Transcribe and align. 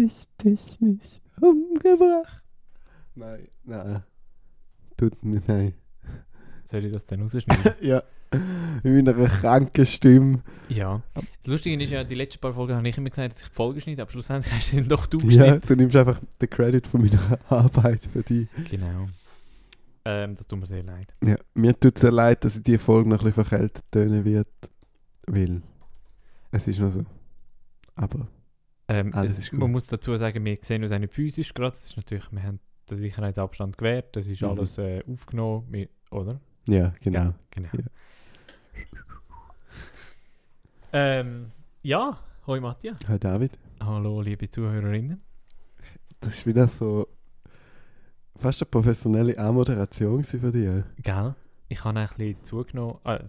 ich 0.00 0.24
dich 0.42 0.80
nicht 0.80 1.20
umgebracht. 1.40 2.42
Nein, 3.14 3.48
nein. 3.64 4.02
Tut 4.96 5.22
nicht, 5.24 5.46
nein. 5.48 5.74
Soll 6.64 6.84
ich 6.84 6.92
das 6.92 7.04
dann 7.06 7.22
rausschneiden? 7.22 7.74
Ja. 7.80 8.02
Mit 8.84 9.04
meiner 9.06 9.26
kranken 9.28 9.84
Stimme. 9.84 10.42
ja. 10.68 11.02
Das 11.14 11.46
Lustige 11.46 11.82
ist 11.82 11.90
ja, 11.90 12.04
die 12.04 12.14
letzten 12.14 12.38
paar 12.40 12.52
Folgen 12.54 12.76
habe 12.76 12.88
ich 12.88 12.96
immer 12.96 13.10
gesagt, 13.10 13.32
dass 13.34 13.42
ich 13.42 13.48
die 13.48 13.54
Folge 13.54 13.80
schneide, 13.80 14.02
aber 14.02 14.10
schlussendlich 14.12 14.52
hast 14.54 14.72
du 14.72 14.82
doch 14.84 15.06
du 15.06 15.18
Ja, 15.18 15.26
geschnitten. 15.56 15.66
du 15.66 15.76
nimmst 15.76 15.96
einfach 15.96 16.20
den 16.40 16.48
Credit 16.50 16.86
von 16.86 17.00
meiner 17.02 17.38
Arbeit 17.48 18.04
für 18.12 18.22
dich. 18.22 18.46
Genau. 18.70 19.06
Ähm, 20.04 20.36
das 20.36 20.46
tut 20.46 20.60
mir 20.60 20.66
sehr 20.66 20.84
leid. 20.84 21.12
Ja, 21.24 21.34
mir 21.54 21.78
tut 21.78 21.96
es 21.96 22.02
sehr 22.02 22.12
leid, 22.12 22.44
dass 22.44 22.56
ich 22.56 22.62
die 22.62 22.78
Folge 22.78 23.08
noch 23.08 23.18
ein 23.20 23.24
bisschen 23.24 23.44
verkältet 23.44 23.84
tönen 23.90 24.24
wird. 24.24 24.48
Weil 25.26 25.60
es 26.52 26.68
ist 26.68 26.78
noch 26.78 26.92
so. 26.92 27.02
Aber 27.96 28.28
Ähm, 28.90 29.14
Alles 29.14 29.38
es. 29.38 29.52
Man 29.52 29.70
muss 29.70 29.86
dazu 29.86 30.16
sagen, 30.16 30.44
wir 30.44 30.58
sehen 30.62 30.82
uns 30.82 30.90
nicht 30.90 31.14
physisch 31.14 31.54
gerade. 31.54 31.70
Das 31.70 31.84
ist 31.84 31.96
natürlich, 31.96 32.24
wir 32.32 32.42
haben 32.42 32.58
den 32.90 32.98
Sicherheitsabstand 32.98 33.78
gewährt, 33.78 34.16
das 34.16 34.26
ist 34.26 34.42
Mhm. 34.42 34.48
alles 34.48 34.78
äh, 34.78 35.02
aufgenommen, 35.06 35.66
wir, 35.70 35.88
oder? 36.10 36.40
ja, 36.66 36.92
genau. 37.00 37.18
Ja, 37.20 37.34
genau. 37.50 37.68
Ja. 37.72 37.84
Ähm, 40.92 41.52
ja, 41.82 42.18
hoi 42.48 42.58
Matthias. 42.58 42.98
Hi 43.06 43.16
David. 43.18 43.52
Hallo 43.78 44.20
liebe 44.22 44.50
Zuhörerinnen. 44.50 45.22
Das 46.20 46.38
ist 46.38 46.46
wieder 46.46 46.66
so 46.66 47.06
fast 48.36 48.60
eine 48.62 48.70
professionelle 48.70 49.38
Anmoderation 49.38 50.24
für 50.24 50.50
dich. 50.50 50.82
Gell? 51.04 51.34
Ich 51.68 51.84
habe 51.84 52.00
ein 52.00 52.08
bisschen 52.08 52.42
zugenommen. 52.44 52.98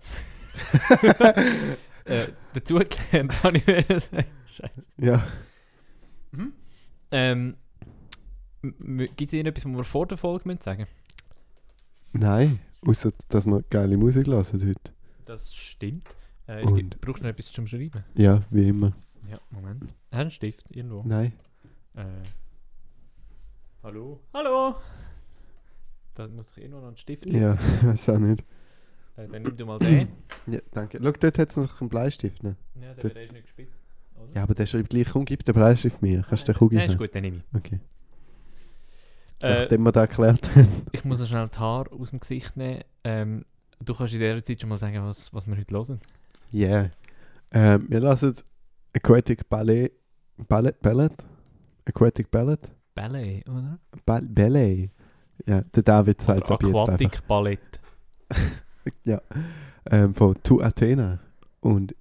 Äh, 2.03 2.23
äh, 2.23 2.27
dazugelernt, 2.55 3.43
habe 3.43 3.57
ich 3.57 3.63
sagen. 3.65 4.25
Scheiße. 4.47 4.71
Ja. 4.97 5.23
Ähm, 7.11 7.55
Gibt 8.61 9.21
es 9.21 9.33
irgendetwas, 9.33 9.65
was 9.65 9.73
wir 9.73 9.83
vor 9.83 10.07
der 10.07 10.17
Folge 10.17 10.47
müssen 10.47 10.61
sagen 10.61 10.85
Nein, 12.13 12.59
außer 12.85 13.11
dass 13.29 13.45
wir 13.45 13.63
geile 13.69 13.97
Musik 13.97 14.27
hören 14.27 14.45
heute. 14.67 14.91
Das 15.25 15.53
stimmt. 15.53 16.03
Äh, 16.47 16.63
Und- 16.63 16.75
gibt- 16.75 17.01
brauchst 17.01 17.19
du 17.21 17.23
noch 17.27 17.31
etwas 17.31 17.51
zum 17.51 17.65
Schreiben? 17.67 18.03
Ja, 18.15 18.43
wie 18.49 18.67
immer. 18.67 18.93
Ja, 19.29 19.39
Moment. 19.49 19.83
Hast 19.83 19.93
du 20.11 20.17
einen 20.17 20.31
Stift 20.31 20.65
irgendwo? 20.75 21.03
Nein. 21.05 21.33
Äh, 21.95 22.03
hallo? 23.83 24.19
Hallo? 24.33 24.75
Da 26.15 26.27
muss 26.27 26.51
ich 26.55 26.63
eh 26.63 26.67
noch 26.67 26.83
einen 26.85 26.97
Stift 26.97 27.25
nehmen. 27.25 27.41
Ja, 27.41 27.57
weiß 27.83 28.09
auch 28.09 28.19
nicht. 28.19 28.43
Äh, 29.15 29.27
dann 29.27 29.41
nimm 29.43 29.55
du 29.55 29.65
mal 29.65 29.79
den. 29.79 30.09
Ja, 30.47 30.59
danke. 30.71 30.99
Schau, 31.01 31.11
dort 31.11 31.37
hat 31.39 31.49
es 31.49 31.57
noch 31.57 31.79
einen 31.81 31.89
Bleistift. 31.89 32.43
Ne? 32.43 32.55
Ja, 32.75 32.93
der, 32.93 33.09
der 33.11 33.23
ist 33.23 33.31
nicht 33.31 33.43
gespitzt. 33.45 33.73
Oder? 34.23 34.35
Ja, 34.35 34.43
aber 34.43 34.53
der 34.53 34.65
schreibt 34.65 34.89
gleich, 34.89 35.09
komm, 35.09 35.25
gib 35.25 35.43
den 35.45 35.53
Bleistift 35.53 36.01
mir. 36.01 36.23
Kannst 36.27 36.47
du 36.47 36.51
den 36.51 36.57
Kugel 36.57 36.77
Nein, 36.77 36.89
ist 36.89 36.97
gut, 36.97 37.13
dann 37.13 37.21
nehme 37.21 37.37
ich. 37.37 37.57
Okay. 37.57 37.79
Äh, 39.43 39.61
Nachdem 39.61 39.83
wir 39.83 39.91
das 39.91 40.01
erklärt 40.01 40.55
haben. 40.55 40.67
ich 40.91 41.03
muss 41.03 41.19
noch 41.19 41.27
schnell 41.27 41.47
die 41.47 41.57
Haare 41.57 41.91
aus 41.91 42.11
dem 42.11 42.19
Gesicht 42.19 42.55
nehmen. 42.55 42.83
Ähm, 43.03 43.45
du 43.83 43.93
kannst 43.93 44.13
in 44.13 44.19
dieser 44.19 44.43
Zeit 44.43 44.61
schon 44.61 44.69
mal 44.69 44.77
sagen, 44.77 45.03
was, 45.03 45.33
was 45.33 45.47
wir 45.47 45.57
heute 45.57 45.73
hören. 45.73 45.99
Yeah. 46.53 46.91
Ähm, 47.51 47.85
wir 47.89 47.99
lassen 47.99 48.35
Aquatic 48.95 49.49
Ballet. 49.49 49.91
Ballet? 50.47 50.79
Ballet? 50.81 51.13
Aquatic 51.85 52.29
Ballet? 52.29 52.69
Ballet, 52.93 53.47
oder? 53.47 53.79
Ball 54.05 54.21
Ballet. 54.21 54.91
Ja, 55.45 55.61
der 55.61 55.83
David 55.83 56.21
sagt 56.21 56.43
es 56.43 56.51
ab 56.51 56.61
jetzt 56.61 56.69
einfach. 56.69 56.87
Aquatic 56.87 57.27
Ballett. 57.27 57.79
Ja. 59.03 59.21
Ähm, 59.91 60.15
von 60.15 60.41
To 60.41 60.59
Athena. 60.59 61.19
Und 61.59 61.95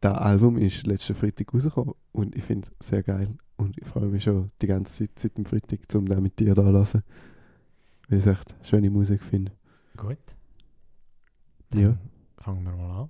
das 0.00 0.18
Album 0.18 0.58
ist 0.58 0.86
letzten 0.86 1.14
Freitag 1.14 1.52
rausgekommen. 1.52 1.94
Und 2.12 2.36
ich 2.36 2.44
finde 2.44 2.68
es 2.78 2.88
sehr 2.88 3.02
geil. 3.02 3.28
Und 3.56 3.78
ich 3.78 3.86
freue 3.86 4.06
mich 4.06 4.24
schon 4.24 4.50
die 4.60 4.66
ganze 4.66 5.06
Zeit 5.06 5.18
seit 5.18 5.38
dem 5.38 5.46
Freitag, 5.46 5.80
um 5.94 6.06
das 6.06 6.20
mit 6.20 6.38
dir 6.38 6.54
da 6.54 6.62
zu 6.62 6.72
hören. 6.72 7.02
Weil 8.08 8.18
ich 8.18 8.26
es 8.26 8.32
echt 8.32 8.54
schöne 8.62 8.90
Musik 8.90 9.22
finde. 9.22 9.52
Gut. 9.96 10.18
Ja. 11.74 11.88
Dann 11.88 11.98
Fangen 12.38 12.64
wir 12.64 12.76
mal 12.76 13.02
an. 13.02 13.08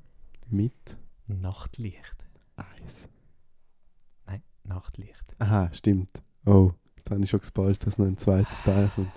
Mit 0.49 0.97
Nachtlicht. 1.27 2.17
Eis. 2.57 3.09
Nein, 4.27 4.43
Nachtlicht. 4.65 5.37
Aha, 5.39 5.71
stimmt. 5.75 6.23
Oh, 6.47 6.73
jetzt 6.97 7.11
habe 7.11 7.23
ich 7.23 7.29
schon 7.29 7.41
gespoilt, 7.41 7.85
dass 7.87 7.99
noch 7.99 8.07
ein 8.07 8.17
zweiter 8.17 8.49
Teil 8.65 8.91
kommt. 8.95 9.13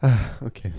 Ah, 0.00 0.36
okay. 0.42 0.72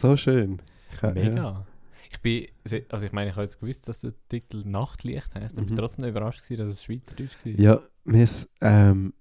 So 0.00 0.16
schön. 0.16 0.60
Ich, 0.92 1.02
ha- 1.02 1.12
mega. 1.12 1.34
Ja. 1.36 1.66
Ich 2.12 2.20
bin, 2.20 2.46
also 2.88 3.06
ich 3.06 3.12
meine, 3.12 3.30
ich 3.30 3.36
habe 3.36 3.44
jetzt 3.44 3.60
gewusst, 3.60 3.88
dass 3.88 4.00
der 4.00 4.12
Titel 4.28 4.64
Nachtlicht 4.66 5.32
heißt, 5.34 5.54
aber 5.54 5.62
ich 5.62 5.66
Mhm. 5.66 5.66
bin 5.66 5.76
trotzdem 5.76 6.02
noch 6.02 6.10
überrascht 6.10 6.42
gewesen, 6.42 6.58
dass 6.64 6.74
es 6.74 6.82
Schweizerdeutsch 6.82 7.36
war. 7.44 7.52
Ja, 7.52 7.80
mir 8.04 8.24
ist 8.24 8.48
ähm, 8.60 9.14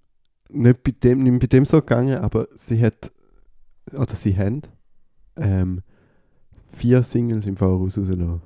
nicht, 0.50 0.84
bei 0.84 0.92
dem, 0.92 1.24
nicht 1.24 1.40
bei 1.40 1.48
dem 1.48 1.66
so 1.66 1.80
gegangen, 1.82 2.18
aber 2.18 2.48
sie 2.56 2.82
hat, 2.84 3.12
oder 3.94 4.16
sie 4.16 4.36
haben, 4.36 4.64
ähm, 5.36 5.82
vier 6.74 7.04
Singles 7.04 7.46
im 7.46 7.58
Voraus 7.58 7.98
rausgelassen. 7.98 8.42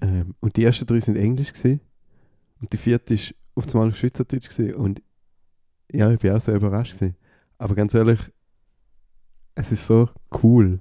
Ähm, 0.00 0.34
und 0.38 0.56
die 0.56 0.62
ersten 0.64 0.86
drei 0.86 1.00
sind 1.00 1.16
Englisch 1.16 1.52
gewesen, 1.52 1.80
und 2.60 2.72
die 2.72 2.76
vierte 2.76 3.14
ist 3.14 3.34
auf 3.56 3.66
einmal 3.74 3.88
auf 3.88 3.96
Schweizerdeutsch 3.96 4.48
gewesen. 4.48 4.74
Und 4.76 5.02
ja, 5.90 6.10
ich 6.12 6.20
bin 6.20 6.32
auch 6.32 6.40
sehr 6.40 6.54
überrascht 6.56 6.94
gewesen. 6.94 7.16
Aber 7.58 7.74
ganz 7.74 7.92
ehrlich, 7.94 8.20
es 9.56 9.72
ist 9.72 9.84
so 9.86 10.08
cool. 10.42 10.78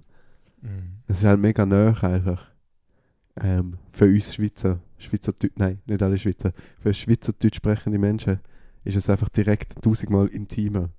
Mhm. 0.67 0.97
Es 1.07 1.19
ist 1.19 1.23
halt 1.23 1.39
mega 1.39 1.65
nah 1.65 1.93
einfach. 2.03 2.47
Ähm, 3.39 3.77
für 3.91 4.05
uns 4.05 4.33
Schweizer, 4.33 4.79
Schweizerdeutsch, 4.97 5.53
nein, 5.57 5.79
nicht 5.85 6.01
alle 6.01 6.17
Schweizer, 6.17 6.53
für 6.79 6.93
Schweizerdeutsch 6.93 7.57
sprechende 7.57 7.99
Menschen 7.99 8.39
ist 8.83 8.95
es 8.95 9.09
einfach 9.09 9.29
direkt 9.29 9.81
tausendmal 9.83 10.27
intimer. 10.27 10.89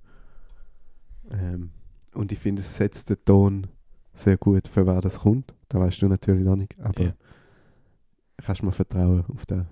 Ähm, 1.30 1.70
und 2.14 2.32
ich 2.32 2.38
finde, 2.38 2.60
es 2.62 2.76
setzt 2.76 3.10
den 3.10 3.24
Ton 3.24 3.66
sehr 4.14 4.36
gut, 4.36 4.68
für 4.68 4.86
wer 4.86 5.00
das 5.00 5.20
kommt. 5.20 5.54
Da 5.68 5.80
weißt 5.80 6.00
du 6.02 6.08
natürlich 6.08 6.44
noch 6.44 6.56
nicht, 6.56 6.78
aber 6.80 7.02
Ja. 7.02 7.14
kannst 8.38 8.62
mir 8.62 8.72
vertrauen 8.72 9.24
auf 9.28 9.46
den. 9.46 9.66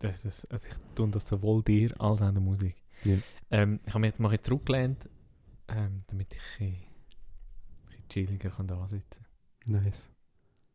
Das 0.00 0.24
ist, 0.24 0.50
also 0.52 0.66
ich 0.66 0.74
tue 0.96 1.08
das 1.08 1.28
sowohl 1.28 1.62
dir 1.62 1.90
als 2.00 2.20
auch 2.20 2.32
der 2.32 2.40
Musik. 2.42 2.74
Ja. 3.04 3.16
Ähm, 3.50 3.78
ich 3.86 3.90
habe 3.90 4.00
mich 4.00 4.08
jetzt 4.08 4.18
mal 4.20 4.42
zurückgelehnt, 4.42 5.08
ähm, 5.68 6.02
damit 6.08 6.32
ich 6.32 6.40
ein 6.40 6.72
bisschen, 6.72 6.74
ein 6.74 7.86
bisschen 7.86 8.08
chilliger 8.08 8.50
kann 8.50 8.66
da 8.66 8.88
sitzen 8.90 9.24
Nice. 9.68 10.10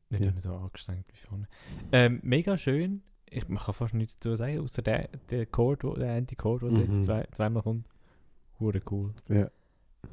Nicht 0.10 0.22
ja. 0.22 0.30
immer 0.30 0.42
so 0.42 0.54
angestrengt 0.54 1.08
wie 1.12 1.18
vorne. 1.18 1.48
Ähm, 1.92 2.20
mega 2.24 2.58
schön. 2.58 3.02
Ich, 3.30 3.48
man 3.48 3.58
kann 3.58 3.74
fast 3.74 3.96
nichts 3.96 4.20
dazu 4.20 4.36
sagen, 4.36 4.60
außer 4.60 4.84
der, 4.84 5.10
der 5.32 5.48
Chord, 5.48 5.84
der 5.98 6.16
Anti-Chord, 6.16 6.62
der 6.62 6.70
mhm. 6.70 6.80
jetzt 6.80 7.06
zwei, 7.06 7.28
zweimal 7.32 7.64
kommt. 7.64 7.88
Hure 8.60 8.82
cool. 8.92 9.14
Ja. 9.28 9.50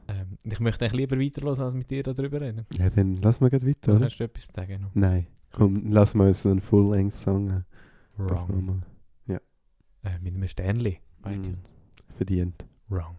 Ähm, 0.09 0.39
ich 0.45 0.61
möchte 0.61 0.85
eigentlich 0.85 1.01
lieber 1.01 1.19
weiterhören, 1.19 1.61
als 1.61 1.75
mit 1.75 1.91
dir 1.91 2.03
darüber 2.03 2.41
reden. 2.41 2.65
Ja, 2.79 2.89
dann 2.89 3.15
lass 3.17 3.41
mal 3.41 3.51
gleich 3.51 3.67
weiter. 3.67 3.97
Oder? 3.97 4.07
Hast 4.07 4.17
du 4.17 4.25
etwas 4.25 4.47
zu 4.47 4.53
sagen? 4.55 4.81
Noch? 4.81 4.95
Nein. 4.95 5.27
Komm, 5.53 5.91
lass 5.91 6.15
mal 6.15 6.29
uns 6.29 6.47
einen 6.47 6.63
Full-Length-Song 6.63 7.51
an. 7.51 7.65
Wrong. 8.17 8.83
Ja. 9.27 9.41
Äh, 10.03 10.19
mit 10.21 10.35
einem 10.35 10.49
Sternli. 10.49 11.01
Mhm. 11.25 11.59
Verdient. 12.17 12.65
Wrong. 12.89 13.17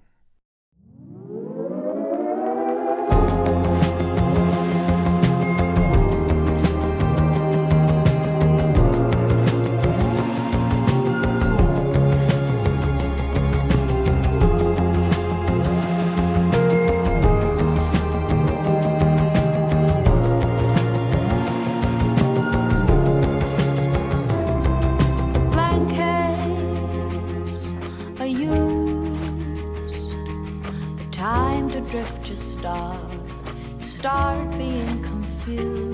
Start 34.02 34.58
being 34.58 35.00
confused. 35.04 35.91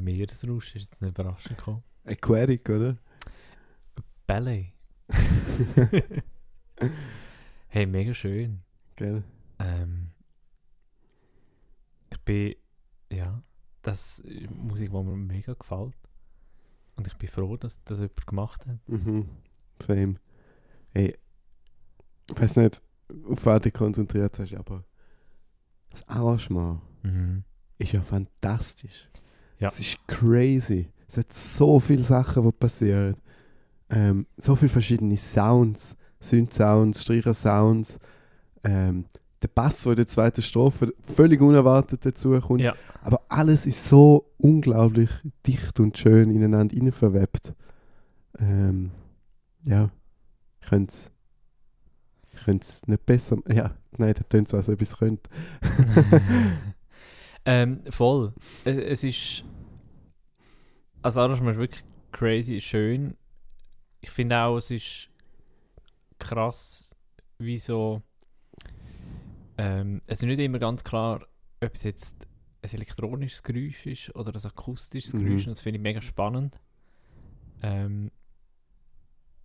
Äh, 0.00 0.04
Meeresrausch 0.04 0.74
ist 0.76 0.82
jetzt 0.90 1.02
eine 1.02 1.10
Überraschung 1.10 1.56
gekommen. 1.56 1.82
Aquatic, 2.04 2.68
oder? 2.68 2.96
Ballet. 4.26 4.72
hey, 7.68 7.86
mega 7.86 8.14
schön. 8.14 8.62
Gell? 8.96 9.22
Ähm, 9.58 10.10
ich 12.10 12.18
bin, 12.20 12.54
ja, 13.12 13.42
das 13.82 14.20
ist 14.20 14.50
Musik, 14.50 14.90
die 14.90 14.96
mir 14.96 15.16
mega 15.16 15.54
gefällt. 15.54 15.94
Und 16.96 17.06
ich 17.06 17.16
bin 17.16 17.28
froh, 17.28 17.56
dass 17.56 17.82
das 17.84 17.98
jemand 17.98 18.26
gemacht 18.26 18.66
hat. 18.66 18.88
Mhm. 18.88 19.28
Same. 19.82 20.16
Ey, 20.92 21.16
ich 22.30 22.40
weiß 22.40 22.56
nicht, 22.56 22.82
auf 23.28 23.44
was 23.46 23.62
du 23.62 23.70
konzentriert 23.70 24.38
hast, 24.38 24.54
aber 24.54 24.84
das 25.90 26.06
Arrangement 26.08 26.80
Mhm. 27.02 27.44
ist 27.78 27.92
ja 27.92 28.02
fantastisch. 28.02 29.08
Ja. 29.60 29.68
Es 29.68 29.78
ist 29.78 29.98
crazy. 30.08 30.88
Es 31.06 31.18
hat 31.18 31.32
so 31.32 31.78
viele 31.78 32.02
Sachen, 32.02 32.44
die 32.44 32.52
passieren. 32.52 33.16
Ähm, 33.90 34.26
so 34.36 34.56
viele 34.56 34.70
verschiedene 34.70 35.16
Sounds. 35.16 35.96
Synth-Sounds, 36.20 37.02
Streicher-Sounds. 37.02 37.98
Ähm, 38.64 39.04
der 39.42 39.48
Bass, 39.48 39.82
der 39.82 39.92
in 39.92 39.96
der 39.96 40.06
zweiten 40.06 40.42
Strophe 40.42 40.92
völlig 41.14 41.40
unerwartet 41.40 42.04
dazu 42.04 42.38
kommt. 42.40 42.60
Ja. 42.60 42.74
Aber 43.02 43.22
alles 43.28 43.66
ist 43.66 43.86
so 43.86 44.30
unglaublich 44.38 45.10
dicht 45.46 45.80
und 45.80 45.96
schön 45.96 46.30
ineinander 46.30 46.92
verwebt. 46.92 47.54
Ähm, 48.38 48.90
ja, 49.64 49.90
ich 50.60 50.68
könnte 50.68 50.92
es 50.92 51.10
ich 52.32 52.44
könnte 52.44 52.66
nicht 52.86 53.06
besser... 53.06 53.38
Ja, 53.48 53.74
nein, 53.98 54.14
das 54.14 54.28
tönt 54.28 54.48
so, 54.48 54.56
als 54.56 54.68
ob 54.68 54.80
ich 54.80 54.88
es 54.88 54.96
könnte. 54.96 55.28
ähm, 57.50 57.82
voll. 57.90 58.32
Es, 58.64 58.76
es 58.76 59.04
ist. 59.04 59.44
Also, 61.02 61.20
Arrangement 61.22 61.56
ist 61.56 61.60
wirklich 61.60 61.84
crazy, 62.12 62.60
schön. 62.60 63.16
Ich 64.00 64.10
finde 64.10 64.38
auch, 64.38 64.56
es 64.58 64.70
ist 64.70 65.10
krass, 66.18 66.94
wie 67.38 67.58
so. 67.58 68.02
Ähm, 69.58 70.00
es 70.06 70.22
ist 70.22 70.26
nicht 70.26 70.38
immer 70.38 70.58
ganz 70.58 70.84
klar, 70.84 71.26
ob 71.62 71.74
es 71.74 71.82
jetzt 71.82 72.26
ein 72.62 72.70
elektronisches 72.72 73.42
Geräusch 73.42 73.86
ist 73.86 74.14
oder 74.14 74.32
ein 74.34 74.44
akustisches 74.44 75.14
Mhm. 75.14 75.18
Geräusch. 75.18 75.46
Und 75.46 75.50
das 75.56 75.60
finde 75.60 75.78
ich 75.78 75.82
mega 75.82 76.00
spannend. 76.00 76.58
Ähm, 77.62 78.10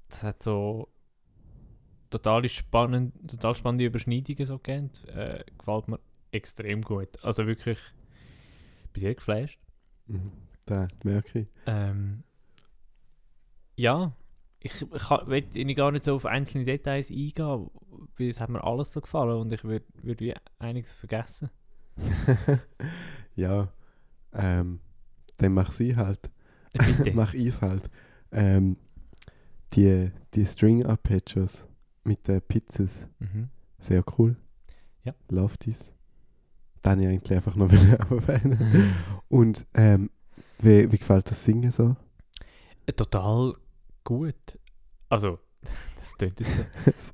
das 0.10 0.24
hat 0.24 0.44
so 0.44 0.90
total 2.10 2.48
spannend, 2.48 3.14
total 3.30 3.56
spannende 3.56 3.86
Überschneidungen 3.86 4.46
so 4.46 4.58
gegeben. 4.60 4.92
Äh, 5.08 5.44
gefällt 5.58 5.88
mir 5.88 6.00
extrem 6.36 6.82
gut. 6.82 7.10
Also 7.24 7.48
wirklich, 7.48 7.80
ich 8.84 8.89
bin 8.92 9.01
sehr 9.01 9.15
geflasht. 9.15 9.60
Mhm. 10.08 10.32
Da 10.65 10.88
merke 11.04 11.39
ich. 11.39 11.48
Ähm, 11.65 12.24
ja, 13.75 14.13
ich, 14.60 14.82
ich 14.82 15.10
will 15.27 15.75
gar 15.75 15.92
nicht 15.92 16.06
so 16.06 16.15
auf 16.15 16.25
einzelne 16.25 16.65
Details 16.65 17.12
eingehen, 17.12 17.70
weil 18.18 18.30
es 18.30 18.39
hat 18.39 18.50
mir 18.50 18.63
alles 18.63 18.92
so 18.92 19.01
gefallen 19.01 19.42
und 19.42 19.54
ich 19.54 19.63
würde 19.63 19.86
würd 20.01 20.22
wie 20.22 20.34
einiges 20.60 20.92
vergessen. 20.92 21.50
ja, 23.36 23.72
ähm, 24.34 24.80
dann 25.38 25.54
mach 25.54 25.72
sie 25.72 25.96
halt. 25.96 26.32
Äh, 26.74 26.94
Bitte. 26.94 27.12
mach 27.15 27.34
ich 27.34 27.62
halt. 27.62 27.89
Ähm, 28.32 28.77
die, 29.74 30.12
die 30.34 30.46
String-Arpeggios 30.46 31.68
mit 32.04 32.27
den 32.27 32.42
Pizzas, 32.42 33.08
mhm. 33.20 33.50
sehr 33.80 34.04
cool. 34.18 34.36
Ja. 35.04 35.13
Love 35.30 35.56
dies. 35.62 35.92
Dann 36.86 37.00
ich 37.01 37.08
eigentlich 37.08 37.34
einfach 37.34 37.56
noch 37.56 37.72
wieder 37.72 37.98
erwähnen. 38.00 38.94
Und 39.27 39.65
ähm, 39.74 40.12
wie, 40.60 40.92
wie 40.92 40.98
gefällt 41.00 41.30
das 41.32 41.44
Singen 41.44 41.72
so? 41.72 41.96
Total 42.96 43.54
gut. 44.04 44.36
Also, 45.10 45.39
das 46.00 46.15
klingt 46.15 46.39
jetzt 46.39 46.51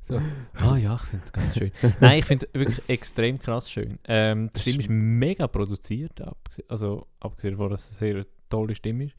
so. 0.08 0.20
so. 0.20 0.22
Ah 0.56 0.76
ja, 0.78 0.96
ich 0.96 1.02
finde 1.04 1.26
es 1.26 1.32
ganz 1.32 1.56
schön. 1.56 1.72
Nein, 2.02 2.20
ich 2.20 2.26
finde 2.26 2.48
es 2.52 2.60
wirklich 2.60 2.90
extrem 2.90 3.40
krass 3.40 3.72
schön. 3.72 3.98
Ähm, 4.10 4.50
die 4.54 4.60
Stimme 4.60 4.80
ist- 4.80 4.90
mega 4.90 5.48
produziert, 5.48 6.20
abgesehen, 6.20 6.66
also 6.70 7.08
abgesehen 7.22 7.54
davon, 7.54 7.70
dass 7.72 7.90
es 7.92 8.02
eine 8.02 8.14
sehr 8.16 8.26
tolle 8.50 8.76
Stimme 8.76 9.06
ist. 9.06 9.16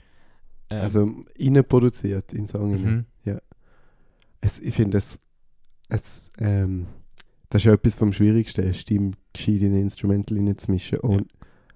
Ähm, 0.68 0.80
Also 0.80 1.25
innen 1.37 1.64
produziert 1.64 2.35
in 2.35 2.47
Song. 2.47 2.73
mhm. 2.73 3.06
Es, 4.42 4.59
ich 4.59 4.75
finde 4.75 4.99
es, 4.99 5.18
es 5.88 6.28
ähm, 6.38 6.88
das 7.52 7.61
ist 7.61 7.66
ja 7.66 7.75
etwas 7.75 7.97
vom 7.97 8.14
Schwierigsten, 8.14 8.62
eine 8.62 8.73
Stimme 8.73 9.11
gescheit 9.35 9.61
in 9.61 9.75
ein 9.75 9.82
Instrumental 9.82 10.38
reinzumischen, 10.38 11.00
ohne, 11.00 11.26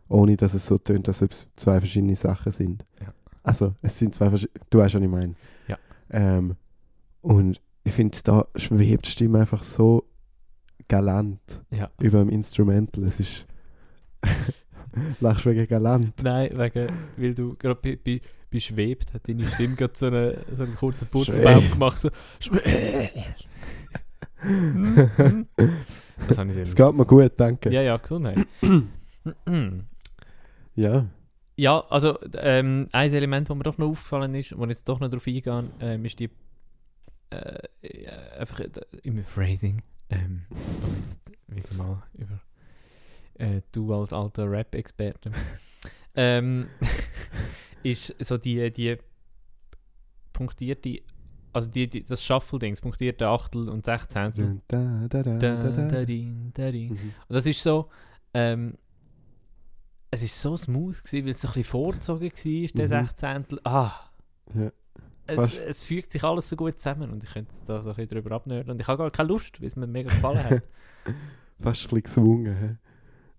ohne 0.09 0.35
dass 0.35 0.55
es 0.55 0.65
so 0.65 0.79
tönt, 0.79 1.07
als 1.07 1.21
ob 1.21 1.33
es 1.33 1.51
zwei 1.55 1.79
verschiedene 1.81 2.17
Sachen 2.17 2.51
sind. 2.51 2.87
Ja. 2.99 3.13
Also, 3.43 3.75
es 3.83 3.99
sind 3.99 4.15
zwei 4.15 4.31
verschiedene, 4.31 4.59
du 4.71 4.79
weißt, 4.79 4.95
was 4.95 5.03
ich 5.03 5.09
meine. 5.09 5.35
Ja. 5.69 5.77
Ähm, 6.09 6.57
und 7.21 7.61
ich 7.85 7.93
finde, 7.93 8.17
da 8.25 8.47
schwebt 8.57 9.05
die 9.05 9.11
Stimme 9.11 9.41
einfach 9.41 9.63
so 9.63 10.09
galant 10.89 11.63
ja. 11.71 11.91
über 12.01 12.21
dem 12.21 12.31
Instrumental. 12.31 13.05
Es 13.05 13.21
ist. 13.21 13.47
Lachst 15.21 15.45
wegen 15.45 15.67
galant? 15.67 16.23
Nein, 16.23 16.57
wegen, 16.57 16.89
weil 17.19 17.35
du 17.35 17.55
gerade 17.55 17.79
bei, 17.83 17.99
bei, 18.03 18.23
bei 18.51 18.61
Schwebt 18.61 19.13
hat 19.13 19.29
deine 19.29 19.47
Stimme 19.47 19.77
gerade 19.77 19.93
so, 19.95 20.07
eine, 20.07 20.39
so 20.57 20.63
einen 20.63 20.75
kurzen 20.75 21.07
Putzbaum 21.07 21.71
gemacht. 21.71 22.01
So. 22.01 22.09
das 26.29 26.39
habe 26.39 26.51
ich 26.51 26.57
Es 26.59 26.75
sehr 26.75 26.87
geht 26.87 26.97
mir 26.97 27.07
gut, 27.07 27.33
danke. 27.37 27.71
Ja, 27.71 27.83
ja, 27.83 27.97
Gesundheit. 27.97 28.47
Ja. 30.75 31.07
ja, 31.57 31.81
also 31.89 32.19
ähm, 32.35 32.87
ein 32.93 33.13
Element, 33.13 33.49
das 33.49 33.57
mir 33.57 33.63
doch 33.63 33.79
noch 33.79 33.89
aufgefallen 33.89 34.35
ist, 34.35 34.57
wo 34.57 34.65
ich 34.65 34.71
jetzt 34.71 34.89
doch 34.89 35.01
noch 35.01 35.09
drauf 35.09 35.27
eingehe, 35.27 35.65
ähm, 35.81 36.05
ist 36.05 36.19
die 36.19 36.31
äh, 37.31 38.09
einfach 38.39 38.61
äh, 38.61 38.71
im 39.03 39.25
Phrasing. 39.25 39.83
Ähm, 40.11 40.43
um 40.51 40.95
jetzt 40.97 41.33
wieder 41.49 41.75
mal 41.83 42.03
über 42.15 42.41
äh, 43.39 43.63
du 43.73 43.93
als 43.93 44.13
alter 44.13 44.51
Rap-Experte. 44.51 45.33
ähm, 46.15 46.69
ist 47.83 48.15
so 48.21 48.37
die, 48.37 48.71
die 48.73 48.97
punktierte, 50.33 51.01
also 51.57 51.71
die, 51.71 51.89
die, 51.89 52.05
das 52.05 52.23
Shuffle-Dings, 52.25 52.81
punktierte 52.81 53.27
Achtel 53.29 53.69
und 53.69 53.85
Sechzehntel. 53.85 54.61
Da, 54.69 55.07
da, 55.09 55.23
da, 55.23 55.39
Da, 55.39 55.57
da, 55.57 55.71
da. 55.71 55.89
da, 55.89 56.05
din, 56.05 56.51
da, 56.55 56.71
din. 56.71 56.91
Und 56.93 57.01
das 57.29 57.47
ist 57.47 57.63
so, 57.63 57.89
ähm, 58.35 58.75
es 60.11 60.23
ist 60.23 60.41
so 60.41 60.57
smooth 60.57 61.03
gewesen, 61.03 61.25
weil 61.25 61.31
es 61.33 61.41
so 61.41 61.49
ein 61.49 61.55
bisschen 61.55 61.65
vorgezogen 61.65 62.23
war, 62.31 62.31
der 62.87 63.01
Mhm. 63.01 63.07
Sechzehntel. 63.07 63.61
Ah, 63.65 63.93
Ja. 64.55 64.71
es, 65.27 65.59
es 65.59 65.83
fügt 65.83 66.13
sich 66.13 66.23
alles 66.23 66.49
so 66.49 66.57
gut 66.57 66.79
zusammen 66.79 67.11
und 67.11 67.25
ich 67.25 67.33
könnte 67.33 67.53
da 67.67 67.83
so 67.83 67.91
ein 67.91 67.97
bisschen 67.97 68.21
drüber 68.21 68.37
abnörden. 68.37 68.71
Und 68.71 68.81
ich 68.81 68.87
habe 68.87 68.99
gar 68.99 69.11
keine 69.11 69.29
Lust, 69.29 69.61
weil 69.61 69.69
es 69.69 69.77
mir 69.77 69.87
mega 69.87 70.09
gefallen 70.09 70.45
hat. 70.45 70.63
Fast 71.61 71.93
ein 71.93 72.01
bisschen 72.01 72.03
gezwungen. 72.03 72.57
hä? 72.57 72.77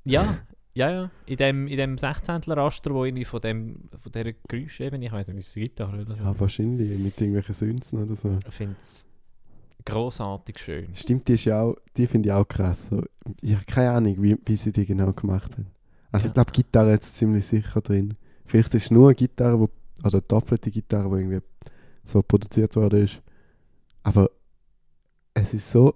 ja, 0.06 0.38
ja, 0.78 0.92
ja. 0.92 1.12
In 1.26 1.38
dem, 1.38 1.68
in 1.68 1.78
dem 1.78 1.98
16. 1.98 2.44
Raster, 2.44 2.94
wo 2.94 3.04
irgendwie 3.06 3.26
von, 3.26 3.42
dem, 3.42 3.90
von 3.98 4.12
dieser 4.12 4.32
Geräuschebene, 4.48 5.06
ich 5.06 5.12
weiß 5.12 5.28
nicht, 5.30 5.40
ist 5.40 5.50
es 5.50 5.56
eine 5.58 5.66
Gitarre 5.66 6.02
oder 6.02 6.16
so. 6.16 6.24
Ja, 6.24 6.40
wahrscheinlich 6.40 7.00
mit 7.00 7.20
irgendwelchen 7.20 7.54
Sünzen 7.54 8.04
oder 8.04 8.16
so. 8.16 8.38
Ich 8.48 8.54
finde 8.54 8.76
es 8.80 9.06
grossartig 9.86 10.60
schön. 10.60 10.88
Stimmt, 10.94 11.28
die, 11.28 11.34
ist 11.34 11.46
ja 11.46 11.62
auch, 11.62 11.76
die 11.96 12.08
finde 12.08 12.30
ich 12.30 12.34
auch 12.34 12.48
krass. 12.48 12.88
So, 12.90 13.04
ich 13.42 13.54
habe 13.56 13.66
keine 13.66 13.92
Ahnung, 13.92 14.16
wie, 14.22 14.38
wie 14.46 14.56
sie 14.56 14.72
die 14.72 14.86
genau 14.86 15.12
gemacht 15.14 15.54
haben. 15.58 15.68
Also 16.12 16.26
Ja. 16.26 16.30
ich 16.30 16.34
glaube, 16.36 16.52
Gitarre 16.52 16.94
hat 16.94 17.02
es 17.02 17.14
ziemlich 17.14 17.46
sicher 17.48 17.82
drin. 17.82 18.14
Vielleicht 18.46 18.74
ist 18.76 18.86
es 18.86 18.92
nur 18.92 19.08
eine 19.10 19.16
Gitarre, 19.16 19.60
wo, 19.60 19.70
oder 20.04 20.14
eine 20.16 20.22
doppelte 20.22 20.72
Gitarre, 20.72 21.10
die 21.10 21.24
irgendwie 21.24 21.46
so 22.04 22.22
produziert 22.22 22.76
worden 22.76 23.04
ist. 23.04 23.22
Aber 24.04 24.30
es 25.34 25.54
ist 25.54 25.70
so 25.72 25.96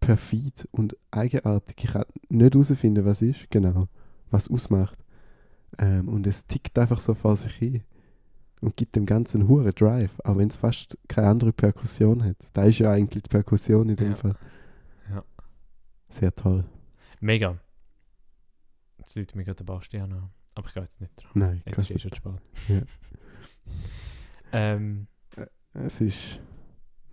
perfid 0.00 0.68
und 0.72 0.96
eigenartig. 1.10 1.76
Ich 1.84 1.90
kann 1.92 2.04
nicht 2.28 2.54
herausfinden, 2.54 3.04
was 3.04 3.22
ist, 3.22 3.50
genau, 3.50 3.88
was 4.32 4.50
ausmacht. 4.50 4.98
Ähm, 5.78 6.08
und 6.08 6.26
es 6.26 6.46
tickt 6.46 6.78
einfach 6.78 7.00
so 7.00 7.14
vor 7.14 7.36
sich 7.36 7.52
hin 7.54 7.82
und 8.60 8.76
gibt 8.76 8.94
dem 8.96 9.06
Ganzen 9.06 9.40
einen 9.40 9.48
hohen 9.48 9.70
Drive, 9.72 10.20
auch 10.24 10.36
wenn 10.36 10.48
es 10.48 10.56
fast 10.56 10.98
keine 11.08 11.28
andere 11.28 11.52
Perkussion 11.52 12.22
hat. 12.24 12.36
Da 12.52 12.64
ist 12.64 12.78
ja 12.78 12.92
eigentlich 12.92 13.22
die 13.22 13.28
Perkussion 13.30 13.88
in 13.88 13.96
dem 13.96 14.10
Ja. 14.10 14.16
Fall. 14.16 14.36
Ja. 15.10 15.24
Sehr 16.08 16.34
toll. 16.34 16.64
Mega. 17.20 17.58
Jetzt 18.98 19.14
läutet 19.14 19.34
mir 19.36 19.44
gerade 19.44 19.56
der 19.56 19.64
Bastian 19.64 20.12
an. 20.12 20.30
Aber 20.54 20.66
ich 20.68 20.74
gehe 20.74 20.82
jetzt 20.82 21.00
nicht 21.00 21.12
dran. 21.16 21.30
Nein, 21.34 21.62
Jetzt 21.64 21.78
ist 21.78 21.90
eh 21.90 21.98
schon 21.98 22.12
spät. 22.12 22.32
Ja. 22.68 22.82
ähm, 24.52 25.06
es 25.72 26.00
ist. 26.00 26.40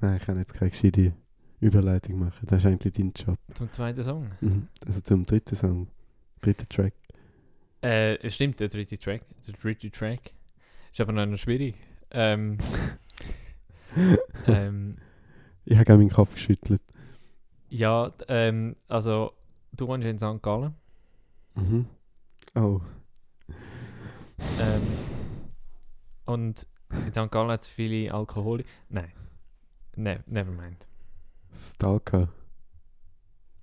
Nein, 0.02 0.18
ich 0.18 0.24
kann 0.24 0.38
jetzt 0.38 0.54
keine 0.54 0.72
gescheite 0.72 1.14
Überleitung 1.62 2.20
machen. 2.20 2.46
Das 2.48 2.60
ist 2.64 2.66
eigentlich 2.66 2.94
dein 2.94 3.12
Job. 3.14 3.38
zum 3.54 3.72
zweiten 3.72 4.04
Song. 4.04 4.32
Mhm. 4.42 4.68
Also 4.86 5.00
zum 5.02 5.26
dritten 5.26 5.56
Song. 5.56 5.88
Dritten 6.42 6.68
Track. 6.70 6.94
Äh, 7.82 8.16
es 8.26 8.36
stimmt, 8.36 8.60
der 8.60 8.68
dritte 8.68 8.98
Track. 8.98 9.22
Der 9.48 9.54
dritte 9.54 9.90
Track. 9.92 10.32
Ist 10.92 11.00
aber 11.02 11.14
noch 11.14 11.38
schwierig. 11.38 11.76
Ähm, 12.12 12.58
ähm, 14.48 14.98
Ich 15.66 15.76
habe 15.76 15.86
gerade 15.86 16.00
meinen 16.00 16.10
Kopf 16.10 16.34
geschüttelt. 16.34 16.82
ja, 17.70 18.12
ähm, 18.28 18.76
also, 18.88 19.34
du 19.74 19.88
wohnst 19.88 20.08
in 20.08 20.18
St. 20.20 20.42
Gallen. 20.42 20.74
Mhm. 21.56 21.86
Oh. 22.56 22.82
Ähm, 24.60 24.82
und 26.26 26.66
in 26.92 27.12
St. 27.14 27.32
Gallen 27.32 27.52
hat 27.52 27.62
es 27.62 27.68
viele 27.68 28.14
Alkohol. 28.14 28.64
Nein. 28.90 29.12
Ne, 29.96 30.24
never 30.28 30.52
mind. 30.52 30.86
Stalker. 31.56 32.30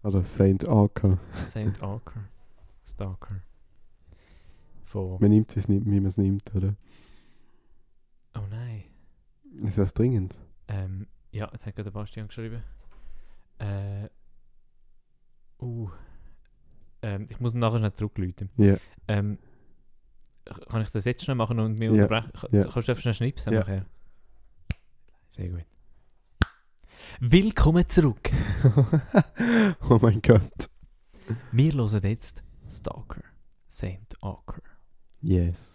Oder 0.02 0.22
Saint 0.22 0.66
Arca. 0.68 1.18
St. 1.44 1.82
Archer. 1.82 2.24
Stalker. 2.86 3.42
Von. 4.96 5.20
Man 5.20 5.30
nimmt 5.30 5.54
es 5.54 5.68
nicht, 5.68 5.84
wie 5.84 6.00
man 6.00 6.06
es 6.06 6.16
nimmt, 6.16 6.54
oder? 6.54 6.74
Oh 8.34 8.46
nein. 8.48 8.84
Ist 9.62 9.76
was 9.76 9.92
dringend? 9.92 10.40
Ähm, 10.68 11.06
ja, 11.32 11.50
jetzt 11.52 11.66
hat 11.66 11.76
gerade 11.76 11.90
Bastian 11.90 12.28
geschrieben. 12.28 12.62
Äh. 13.58 14.08
Uh. 15.60 15.90
Ähm, 17.02 17.26
ich 17.28 17.38
muss 17.40 17.52
nachher 17.52 17.76
schnell 17.76 17.92
zurückrufen. 17.92 18.48
Ja. 18.56 18.78
Ähm, 19.06 19.38
kann 20.70 20.80
ich 20.80 20.90
das 20.90 21.04
jetzt 21.04 21.22
schnell 21.22 21.36
machen 21.36 21.60
und 21.60 21.78
mir 21.78 21.92
Ja, 21.92 22.04
unterbrechen? 22.04 22.32
Ja. 22.52 22.62
Kannst 22.62 22.88
du 22.88 22.92
einfach 22.92 23.02
schnell 23.02 23.12
schnipsen 23.14 23.52
Ja. 23.52 23.60
nachher? 23.60 23.84
Sehr 25.36 25.50
gut. 25.50 25.66
Willkommen 27.20 27.86
zurück. 27.86 28.30
oh 29.90 29.98
mein 30.00 30.22
Gott. 30.22 30.70
Wir 31.52 31.72
hören 31.74 32.02
jetzt 32.04 32.42
Stalker. 32.70 33.20
Saint 33.68 34.16
Archer. 34.22 34.62
Yes. 35.28 35.70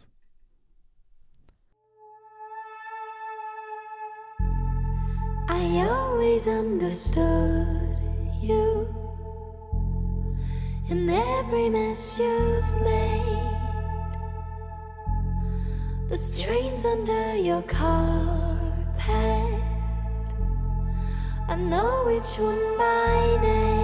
I 5.49 5.85
always 5.89 6.47
understood 6.47 7.97
you 8.41 8.87
in 10.87 11.09
every 11.09 11.69
mess 11.69 12.17
you've 12.17 12.81
made. 12.81 13.59
The 16.07 16.17
strains 16.17 16.85
under 16.85 17.35
your 17.35 17.61
carpet. 17.63 19.03
I 21.49 21.55
know 21.57 22.03
which 22.05 22.39
one 22.39 22.77
by 22.77 23.37
name. 23.41 23.80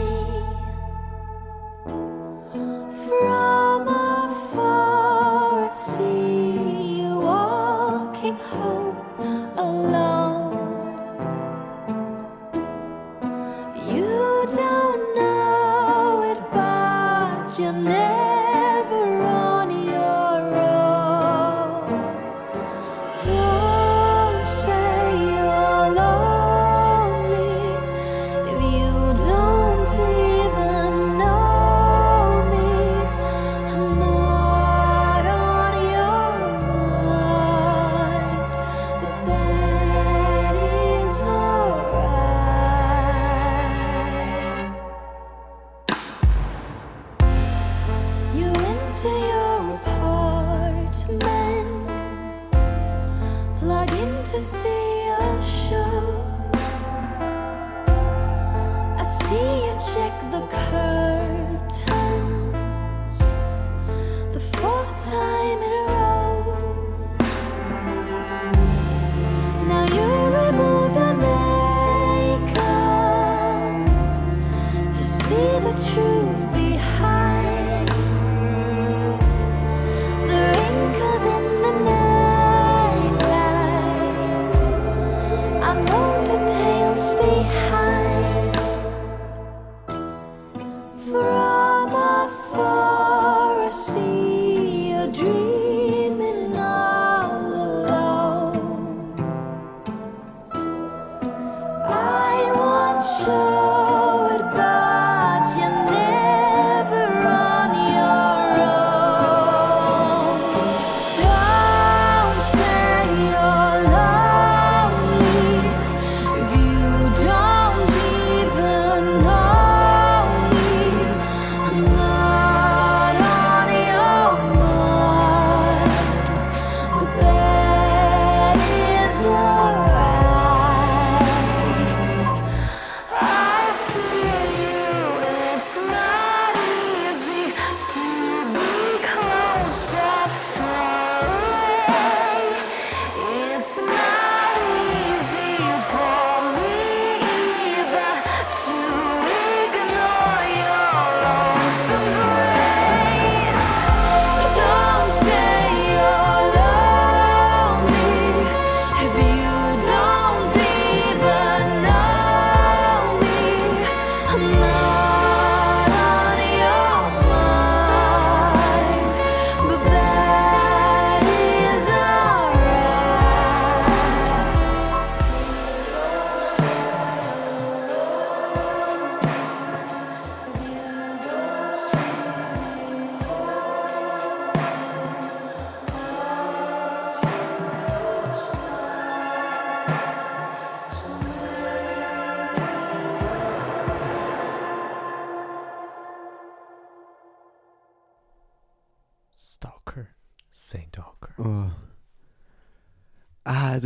Sẽ 103.17 103.47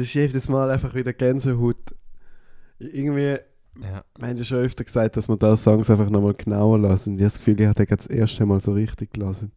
das 0.02 0.08
ist 0.08 0.14
jedes 0.16 0.50
Mal 0.50 0.70
einfach 0.72 0.94
wieder 0.96 1.14
Gänsehaut. 1.14 1.78
Irgendwie, 2.80 3.38
Ja. 3.82 4.04
wir 4.18 4.28
haben 4.28 4.38
ja 4.38 4.44
schon 4.44 4.58
öfter 4.60 4.84
gesagt, 4.84 5.16
dass 5.18 5.30
wir 5.30 5.38
da 5.38 5.56
Songs 5.56 5.90
einfach 5.90 6.10
nochmal 6.10 6.34
genauer 6.34 6.80
lassen. 6.80 7.12
Ich 7.16 7.22
habe 7.22 7.26
das 7.26 7.38
Gefühl, 7.38 7.60
ich 7.62 7.68
habe 7.68 7.86
den 7.86 7.96
das 7.96 8.08
erste 8.08 8.46
Mal 8.46 8.60
so 8.60 8.74
richtig 8.74 9.14
gelassen. 9.14 9.52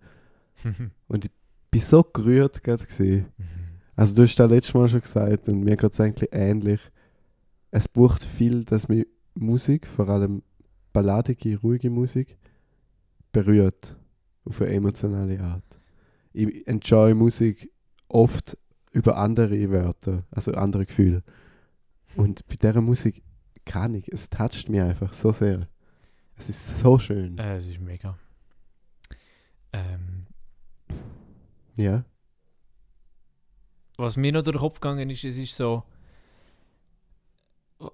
Und 1.09 1.25
ich 1.25 1.31
bin 1.71 1.81
so 1.81 2.03
gerührt 2.03 2.63
gerade 2.63 2.85
gesehen. 2.85 3.27
Also 3.97 4.15
du 4.15 4.23
hast 4.23 4.37
das 4.37 4.51
letztes 4.51 4.75
Mal 4.75 4.89
schon 4.89 5.01
gesagt 5.01 5.49
und 5.49 5.61
mir 5.61 5.77
geht 5.77 5.93
es 5.93 6.01
eigentlich 6.01 6.29
ähnlich. 6.33 6.81
Es 7.71 7.89
braucht 7.89 8.25
viel, 8.25 8.65
dass 8.65 8.89
mich 8.89 9.07
Musik, 9.35 9.87
vor 9.87 10.09
allem 10.09 10.43
balladige, 10.93 11.59
ruhige 11.61 11.91
Musik, 11.91 12.37
berührt. 13.33 13.97
Auf 14.45 14.61
eine 14.61 14.73
emotionale 14.75 15.41
Art. 15.41 15.65
Ich 16.33 16.67
enjoy 16.67 17.15
Musik 17.15 17.71
oft 18.09 18.59
über 18.95 19.17
andere 19.19 19.71
Wörter, 19.71 20.25
also 20.31 20.53
andere 20.53 20.87
Gefühle. 20.87 21.23
Und 22.17 22.47
bei 22.47 22.55
dieser 22.57 22.81
Musik 22.81 23.23
kann 23.65 23.95
ich, 23.95 24.09
es 24.13 24.31
toucht 24.31 24.69
mich 24.69 24.81
einfach 24.81 25.13
so 25.13 25.33
sehr. 25.33 25.69
Es 26.37 26.49
ist 26.49 26.79
so 26.81 26.99
schön. 26.99 27.37
Äh, 27.39 27.57
es 27.57 27.67
ist 27.67 27.81
mega. 27.81 28.17
Ähm, 29.73 30.27
Ja. 31.77 32.05
was 33.97 34.17
mir 34.17 34.33
noch 34.33 34.43
durch 34.43 34.57
den 34.57 34.61
Kopf 34.61 34.81
gegangen 34.81 35.09
ist, 35.11 35.25
es 35.25 35.37
ist 35.37 35.57
so, 35.57 35.83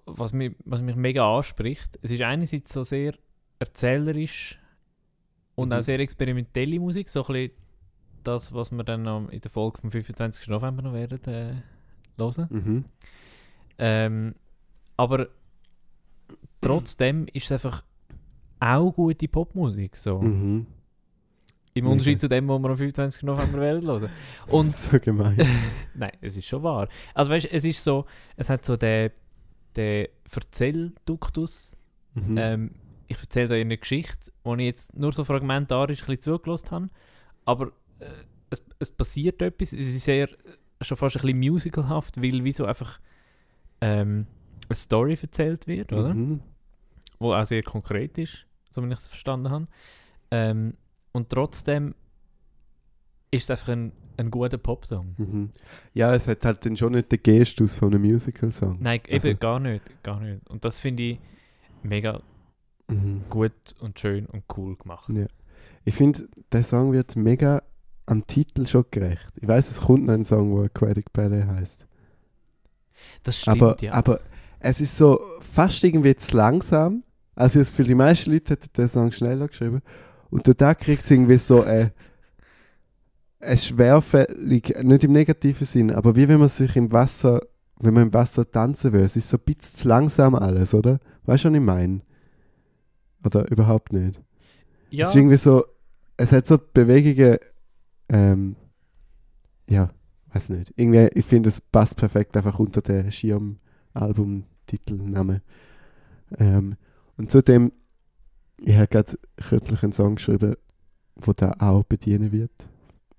was 0.06 0.32
mich, 0.32 0.54
was 0.64 0.80
mich 0.82 0.96
mega 0.96 1.36
anspricht. 1.36 1.98
Es 2.02 2.10
ist 2.10 2.22
einerseits 2.22 2.72
so 2.72 2.82
sehr 2.82 3.14
erzählerisch 3.58 4.58
und 5.54 5.68
Mhm. 5.68 5.74
auch 5.74 5.82
sehr 5.82 5.98
experimentelle 6.00 6.78
Musik, 6.78 7.08
so 7.08 7.24
ein 7.24 7.32
bisschen 7.32 7.52
das, 8.24 8.52
was 8.52 8.70
wir 8.70 8.84
dann 8.84 9.28
in 9.30 9.40
der 9.40 9.50
Folge 9.50 9.80
vom 9.80 9.90
25. 9.90 10.48
November 10.48 10.82
noch 10.82 10.92
werden 10.92 11.24
äh, 11.24 11.54
hören. 12.16 12.46
Mhm. 12.50 12.84
Ähm, 13.78 14.34
aber 14.96 15.28
trotzdem 16.60 17.26
ist 17.32 17.46
es 17.46 17.52
einfach 17.52 17.84
auch 18.60 18.92
gute 18.92 19.28
Popmusik. 19.28 19.96
So. 19.96 20.20
Mhm. 20.20 20.66
Im 21.72 21.84
Mega. 21.84 21.92
Unterschied 21.92 22.20
zu 22.20 22.28
dem, 22.28 22.48
was 22.48 22.60
wir 22.60 22.70
am 22.70 22.76
25. 22.76 23.22
November 23.22 23.60
werden 23.60 23.86
hören. 23.86 24.10
Und 24.48 24.76
So 24.76 24.98
gemein. 24.98 25.36
Nein, 25.94 26.12
es 26.20 26.36
ist 26.36 26.46
schon 26.46 26.62
wahr. 26.62 26.88
Also 27.14 27.30
weißt, 27.30 27.48
es 27.50 27.64
ist 27.64 27.82
so, 27.82 28.06
es 28.36 28.50
hat 28.50 28.64
so 28.64 28.76
den, 28.76 29.10
den 29.76 30.08
Erzählduktus. 30.34 31.76
Mhm. 32.14 32.36
Ähm, 32.36 32.70
ich 33.06 33.18
erzähle 33.18 33.48
da 33.48 33.54
eine 33.54 33.78
Geschichte, 33.78 34.30
wo 34.44 34.54
ich 34.54 34.66
jetzt 34.66 34.96
nur 34.96 35.12
so 35.12 35.24
fragmentarisch 35.24 36.02
ein 36.02 36.06
bisschen 36.06 36.22
zugelassen 36.22 36.70
habe. 36.70 36.88
Aber 37.44 37.72
es, 38.50 38.62
es 38.78 38.90
passiert 38.90 39.40
etwas. 39.42 39.72
Es 39.72 39.86
ist 39.86 40.04
sehr, 40.04 40.28
schon 40.80 40.96
fast 40.96 41.16
ein 41.16 41.22
bisschen 41.22 41.38
musicalhaft, 41.38 42.20
weil 42.22 42.42
wie 42.44 42.52
so 42.52 42.64
einfach 42.64 42.98
ähm, 43.80 44.26
eine 44.68 44.74
Story 44.76 45.18
erzählt 45.20 45.66
wird, 45.66 45.92
oder? 45.92 46.14
Mhm. 46.14 46.40
Wo 47.18 47.34
auch 47.34 47.44
sehr 47.44 47.62
konkret 47.62 48.16
ist, 48.18 48.46
so 48.70 48.82
wie 48.82 48.88
ich 48.88 48.98
es 48.98 49.08
verstanden 49.08 49.50
habe. 49.50 49.66
Ähm, 50.30 50.74
und 51.12 51.28
trotzdem 51.28 51.94
ist 53.30 53.44
es 53.44 53.50
einfach 53.50 53.68
ein, 53.68 53.92
ein 54.16 54.30
guter 54.30 54.58
Popsong. 54.58 55.14
Mhm. 55.18 55.50
Ja, 55.94 56.14
es 56.14 56.26
hat 56.28 56.44
halt 56.44 56.64
dann 56.64 56.76
schon 56.76 56.92
nicht 56.92 57.12
den 57.12 57.22
Gestus 57.22 57.74
von 57.74 57.92
einem 57.94 58.02
Musical-Song. 58.02 58.78
Nein, 58.80 59.00
eben 59.06 59.14
Also- 59.14 59.34
gar 59.36 59.60
nicht, 59.60 60.02
gar 60.02 60.20
nicht. 60.20 60.48
Und 60.48 60.64
das 60.64 60.78
finde 60.78 61.02
ich 61.02 61.18
mega 61.82 62.22
Mhm. 62.88 63.22
gut 63.30 63.52
und 63.80 64.00
schön 64.00 64.26
und 64.26 64.42
cool 64.56 64.76
gemacht. 64.76 65.08
Ja. 65.10 65.26
Ich 65.84 65.94
finde, 65.94 66.28
der 66.50 66.64
Song 66.64 66.92
wird 66.92 67.14
mega 67.16 67.62
am 68.10 68.26
Titel 68.26 68.66
schon 68.66 68.84
gerecht. 68.90 69.28
Ich 69.36 69.46
weiß, 69.46 69.70
es 69.70 69.80
kommt 69.82 70.06
noch 70.06 70.14
ein 70.14 70.24
Song, 70.24 70.50
wo 70.50 70.62
Aquatic 70.62 71.12
Ballet 71.12 71.46
heißt. 71.46 71.86
Das 73.22 73.38
stimmt, 73.38 73.62
Aber, 73.62 73.76
ja. 73.80 73.92
aber 73.92 74.20
es 74.58 74.80
ist 74.80 74.96
so 74.96 75.20
fast 75.54 75.82
irgendwie 75.84 76.16
zu 76.16 76.36
langsam. 76.36 77.04
Also 77.36 77.62
für 77.64 77.84
die 77.84 77.94
meisten 77.94 78.32
Leute 78.32 78.54
hätte 78.54 78.68
der 78.68 78.88
Song 78.88 79.12
schneller 79.12 79.46
geschrieben. 79.46 79.80
Und 80.28 80.60
da 80.60 80.74
kriegt 80.74 81.04
es 81.04 81.10
irgendwie 81.10 81.38
so 81.38 81.62
ein, 81.62 81.92
ein 83.38 83.58
schwerfällig, 83.58 84.74
nicht 84.82 85.04
im 85.04 85.12
negativen 85.12 85.66
Sinn, 85.66 85.90
aber 85.92 86.16
wie 86.16 86.28
wenn 86.28 86.40
man 86.40 86.48
sich 86.48 86.74
im 86.76 86.90
Wasser, 86.92 87.40
wenn 87.78 87.94
man 87.94 88.04
im 88.04 88.14
Wasser 88.14 88.48
tanzen 88.50 88.92
will. 88.92 89.02
Es 89.02 89.16
ist 89.16 89.28
so 89.30 89.36
ein 89.36 89.42
bisschen 89.44 89.76
zu 89.76 89.88
langsam 89.88 90.34
alles, 90.34 90.74
oder? 90.74 90.98
Weißt 91.26 91.44
du, 91.44 91.48
was 91.48 91.54
ich 91.54 91.60
meine? 91.60 92.00
Oder 93.24 93.48
überhaupt 93.50 93.92
nicht? 93.92 94.20
ja, 94.90 95.04
Es 95.04 95.10
ist 95.10 95.16
irgendwie 95.16 95.36
so, 95.36 95.64
es 96.16 96.32
hat 96.32 96.46
so 96.46 96.58
Bewegungen, 96.58 97.38
ähm, 98.10 98.56
ja, 99.68 99.90
weiß 100.32 100.50
nicht. 100.50 100.72
Irgendwie, 100.76 101.08
ich 101.14 101.24
finde, 101.24 101.48
es 101.48 101.60
passt 101.60 101.96
perfekt 101.96 102.36
einfach 102.36 102.58
unter 102.58 102.82
den 102.82 103.10
Schirm-Album-Titelnamen. 103.10 105.40
Ähm, 106.38 106.76
und 107.16 107.30
zudem, 107.30 107.72
ich 108.58 108.76
habe 108.76 108.88
gerade 108.88 109.18
kürzlich 109.36 109.82
einen 109.82 109.92
Song 109.92 110.16
geschrieben, 110.16 110.56
wo 111.16 111.32
da 111.32 111.54
auch 111.58 111.84
bedienen 111.84 112.32
wird 112.32 112.52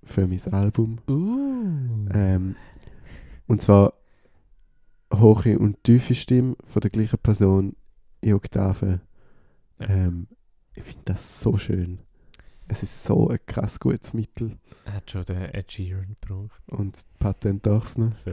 für 0.04 0.28
mein 0.28 0.40
Album. 0.52 1.00
uh, 1.08 2.10
Ähm, 2.14 2.56
und 3.48 3.62
zwar 3.62 3.94
hohe 5.14 5.58
und 5.58 5.82
tiefe 5.84 6.16
Stimme 6.16 6.58
von 6.66 6.82
der 6.82 6.92
gleichen 6.92 7.20
Person 7.20 7.76
in 8.22 8.34
Oktaven. 8.34 9.02
Ähm, 9.80 10.28
ich 10.74 10.84
finde 10.84 11.02
das 11.06 11.42
so 11.42 11.58
schön. 11.58 12.00
Es 12.72 12.84
ist 12.84 13.04
so 13.04 13.28
ein 13.30 13.40
krass 13.46 13.80
gutes 13.80 14.14
Mittel 14.14 14.58
hat 14.86 15.12
schon 15.12 15.26
den 15.26 15.38
Ed 15.38 15.72
Sheeran 15.72 16.16
gebraucht. 16.20 16.62
und 16.68 16.98
Patent 17.20 17.68
auch 17.68 17.86
noch. 17.98 18.16
So. 18.18 18.32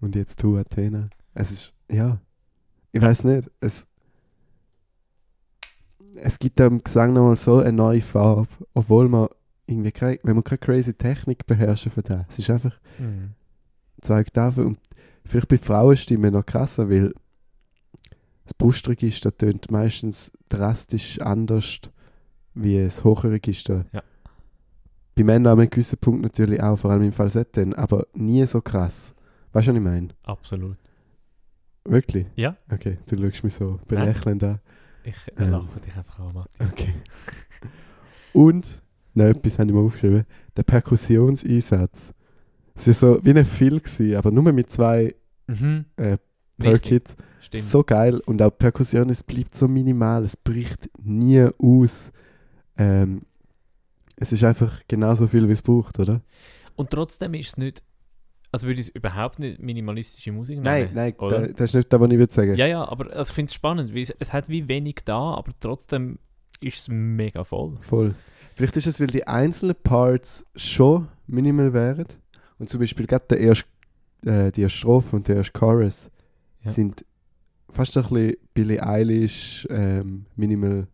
Und 0.00 0.14
jetzt 0.16 0.38
tu 0.40 0.56
Athena. 0.56 1.10
Es 1.34 1.50
ist, 1.50 1.72
ja, 1.90 2.18
ich 2.92 3.00
weiß 3.02 3.24
nicht, 3.24 3.50
es, 3.60 3.86
es 6.16 6.38
gibt 6.38 6.58
dem 6.58 6.82
Gesang 6.82 7.12
nochmal 7.12 7.36
so 7.36 7.58
eine 7.58 7.72
neue 7.72 8.00
Farbe, 8.02 8.48
obwohl 8.74 9.08
man 9.08 9.28
irgendwie 9.66 9.92
keine, 9.92 10.18
wenn 10.22 10.34
man 10.34 10.44
keine 10.44 10.58
crazy 10.58 10.94
Technik 10.94 11.46
beherrschen 11.46 11.92
von 11.92 12.02
dem. 12.04 12.24
Es 12.28 12.38
ist 12.38 12.50
einfach 12.50 12.78
Mhm. 12.98 13.32
zwei 14.00 14.20
Oktaven 14.20 14.66
und 14.66 14.78
vielleicht 15.24 15.48
bei 15.48 15.58
Frauenstimmen 15.58 16.32
noch 16.32 16.44
krasser, 16.46 16.88
weil 16.90 17.12
das 18.44 18.54
Brustregister 18.54 19.36
tönt 19.36 19.70
meistens 19.70 20.32
drastisch 20.48 21.20
anders 21.20 21.80
wie 22.54 22.82
das 22.84 23.04
Hochregister. 23.04 23.86
Ja. 23.92 24.02
Bei 25.14 25.24
Männern 25.24 25.52
an 25.54 25.60
einem 25.60 25.70
gewissen 25.70 25.98
Punkt 25.98 26.22
natürlich 26.22 26.62
auch, 26.62 26.76
vor 26.78 26.90
allem 26.90 27.02
im 27.02 27.12
Falsett, 27.12 27.56
dann, 27.56 27.74
aber 27.74 28.06
nie 28.14 28.44
so 28.46 28.60
krass. 28.60 29.14
Weißt 29.52 29.66
du, 29.68 29.72
was 29.72 29.76
ich 29.78 29.82
meine? 29.84 30.08
Absolut. 30.22 30.76
Wirklich? 31.84 32.26
Ja. 32.36 32.56
Okay, 32.72 32.98
du 33.06 33.16
schaust 33.22 33.44
mich 33.44 33.54
so 33.54 33.78
belächelnd 33.88 34.42
an. 34.44 34.60
Ich 35.04 35.16
äh, 35.36 35.42
Ähm. 35.44 35.50
lache 35.50 35.80
dich 35.80 35.96
einfach 35.96 36.18
an, 36.20 36.32
Matti. 36.34 36.50
Okay. 36.70 36.94
Und, 38.32 38.80
noch 39.14 39.24
etwas 39.26 39.58
habe 39.58 39.68
ich 39.70 39.74
mir 39.76 39.80
aufgeschrieben, 39.82 40.24
der 40.56 40.62
Perkussionseinsatz. 40.62 42.14
Es 42.74 42.86
war 42.86 42.94
so 42.94 43.20
wie 43.24 43.30
ein 43.30 43.44
gewesen, 43.44 44.16
aber 44.16 44.30
nur 44.30 44.50
mit 44.52 44.70
zwei 44.70 45.14
Mhm. 45.48 45.84
äh, 45.96 46.16
per 46.58 46.72
Richtig, 46.74 46.82
Kit. 47.06 47.16
Stimmt. 47.40 47.64
So 47.64 47.82
geil. 47.82 48.20
Und 48.24 48.40
auch 48.40 48.56
Perkussion, 48.56 49.10
es 49.10 49.22
bleibt 49.22 49.54
so 49.56 49.66
minimal, 49.68 50.24
es 50.24 50.36
bricht 50.36 50.88
nie 51.02 51.46
aus. 51.58 52.12
Ähm, 52.76 53.22
es 54.16 54.32
ist 54.32 54.44
einfach 54.44 54.80
genauso 54.88 55.26
viel, 55.26 55.48
wie 55.48 55.52
es 55.52 55.62
braucht, 55.62 55.98
oder? 55.98 56.20
Und 56.76 56.90
trotzdem 56.90 57.34
ist 57.34 57.48
es 57.48 57.56
nicht, 57.56 57.82
also 58.50 58.66
würde 58.66 58.80
ich 58.80 58.88
es 58.88 58.94
überhaupt 58.94 59.38
nicht 59.38 59.60
minimalistische 59.60 60.32
Musik 60.32 60.60
nennen. 60.60 60.90
Nein, 60.94 61.14
nein, 61.18 61.28
da, 61.30 61.46
das 61.48 61.70
ist 61.70 61.74
nicht 61.74 61.92
das, 61.92 62.00
was 62.00 62.10
ich 62.10 62.18
würde 62.18 62.32
sagen. 62.32 62.54
Ja, 62.56 62.66
ja, 62.66 62.84
aber 62.86 63.12
also 63.12 63.30
ich 63.30 63.34
finde 63.34 63.50
es 63.50 63.54
spannend, 63.54 63.94
weil 63.94 64.02
es, 64.02 64.14
es 64.18 64.32
hat 64.32 64.48
wie 64.48 64.68
wenig 64.68 64.96
da, 65.04 65.34
aber 65.34 65.52
trotzdem 65.60 66.18
ist 66.60 66.78
es 66.78 66.88
mega 66.88 67.44
voll. 67.44 67.76
Voll. 67.80 68.14
Vielleicht 68.54 68.76
ist 68.76 68.86
es, 68.86 69.00
weil 69.00 69.06
die 69.08 69.26
einzelnen 69.26 69.74
Parts 69.82 70.44
schon 70.54 71.08
minimal 71.26 71.72
wären. 71.72 72.06
Und 72.58 72.68
zum 72.68 72.80
Beispiel 72.80 73.06
gerade 73.06 73.24
der 73.30 73.40
erste, 73.40 73.64
äh, 74.24 74.52
die 74.52 74.62
erste 74.62 74.78
Strophe 74.78 75.16
und 75.16 75.26
der 75.26 75.36
erste 75.36 75.52
Chorus 75.58 76.10
Ja. 76.62 76.70
sind 76.70 77.04
fast 77.70 77.96
ein 77.96 78.02
bisschen 78.04 78.36
Billie 78.54 78.82
Eilish 78.82 79.66
ähm, 79.70 80.26
minimal 80.36 80.86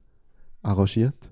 arrangiert. 0.63 1.31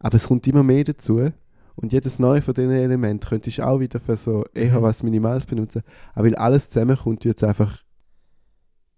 Aber 0.00 0.16
es 0.16 0.26
kommt 0.26 0.46
immer 0.46 0.62
mehr 0.62 0.84
dazu. 0.84 1.30
Und 1.76 1.92
jedes 1.92 2.18
neue 2.18 2.42
von 2.42 2.52
diesen 2.52 2.72
Elementen 2.72 3.26
könntest 3.28 3.58
du 3.58 3.66
auch 3.66 3.78
wieder 3.80 4.00
für 4.00 4.16
so 4.16 4.44
eher 4.52 4.78
Mhm. 4.78 4.82
was 4.82 5.02
Minimales 5.02 5.46
benutzen. 5.46 5.82
Aber 6.14 6.26
weil 6.26 6.34
alles 6.34 6.68
zusammenkommt, 6.68 7.24
wird 7.24 7.38
es 7.40 7.44
einfach, 7.48 7.82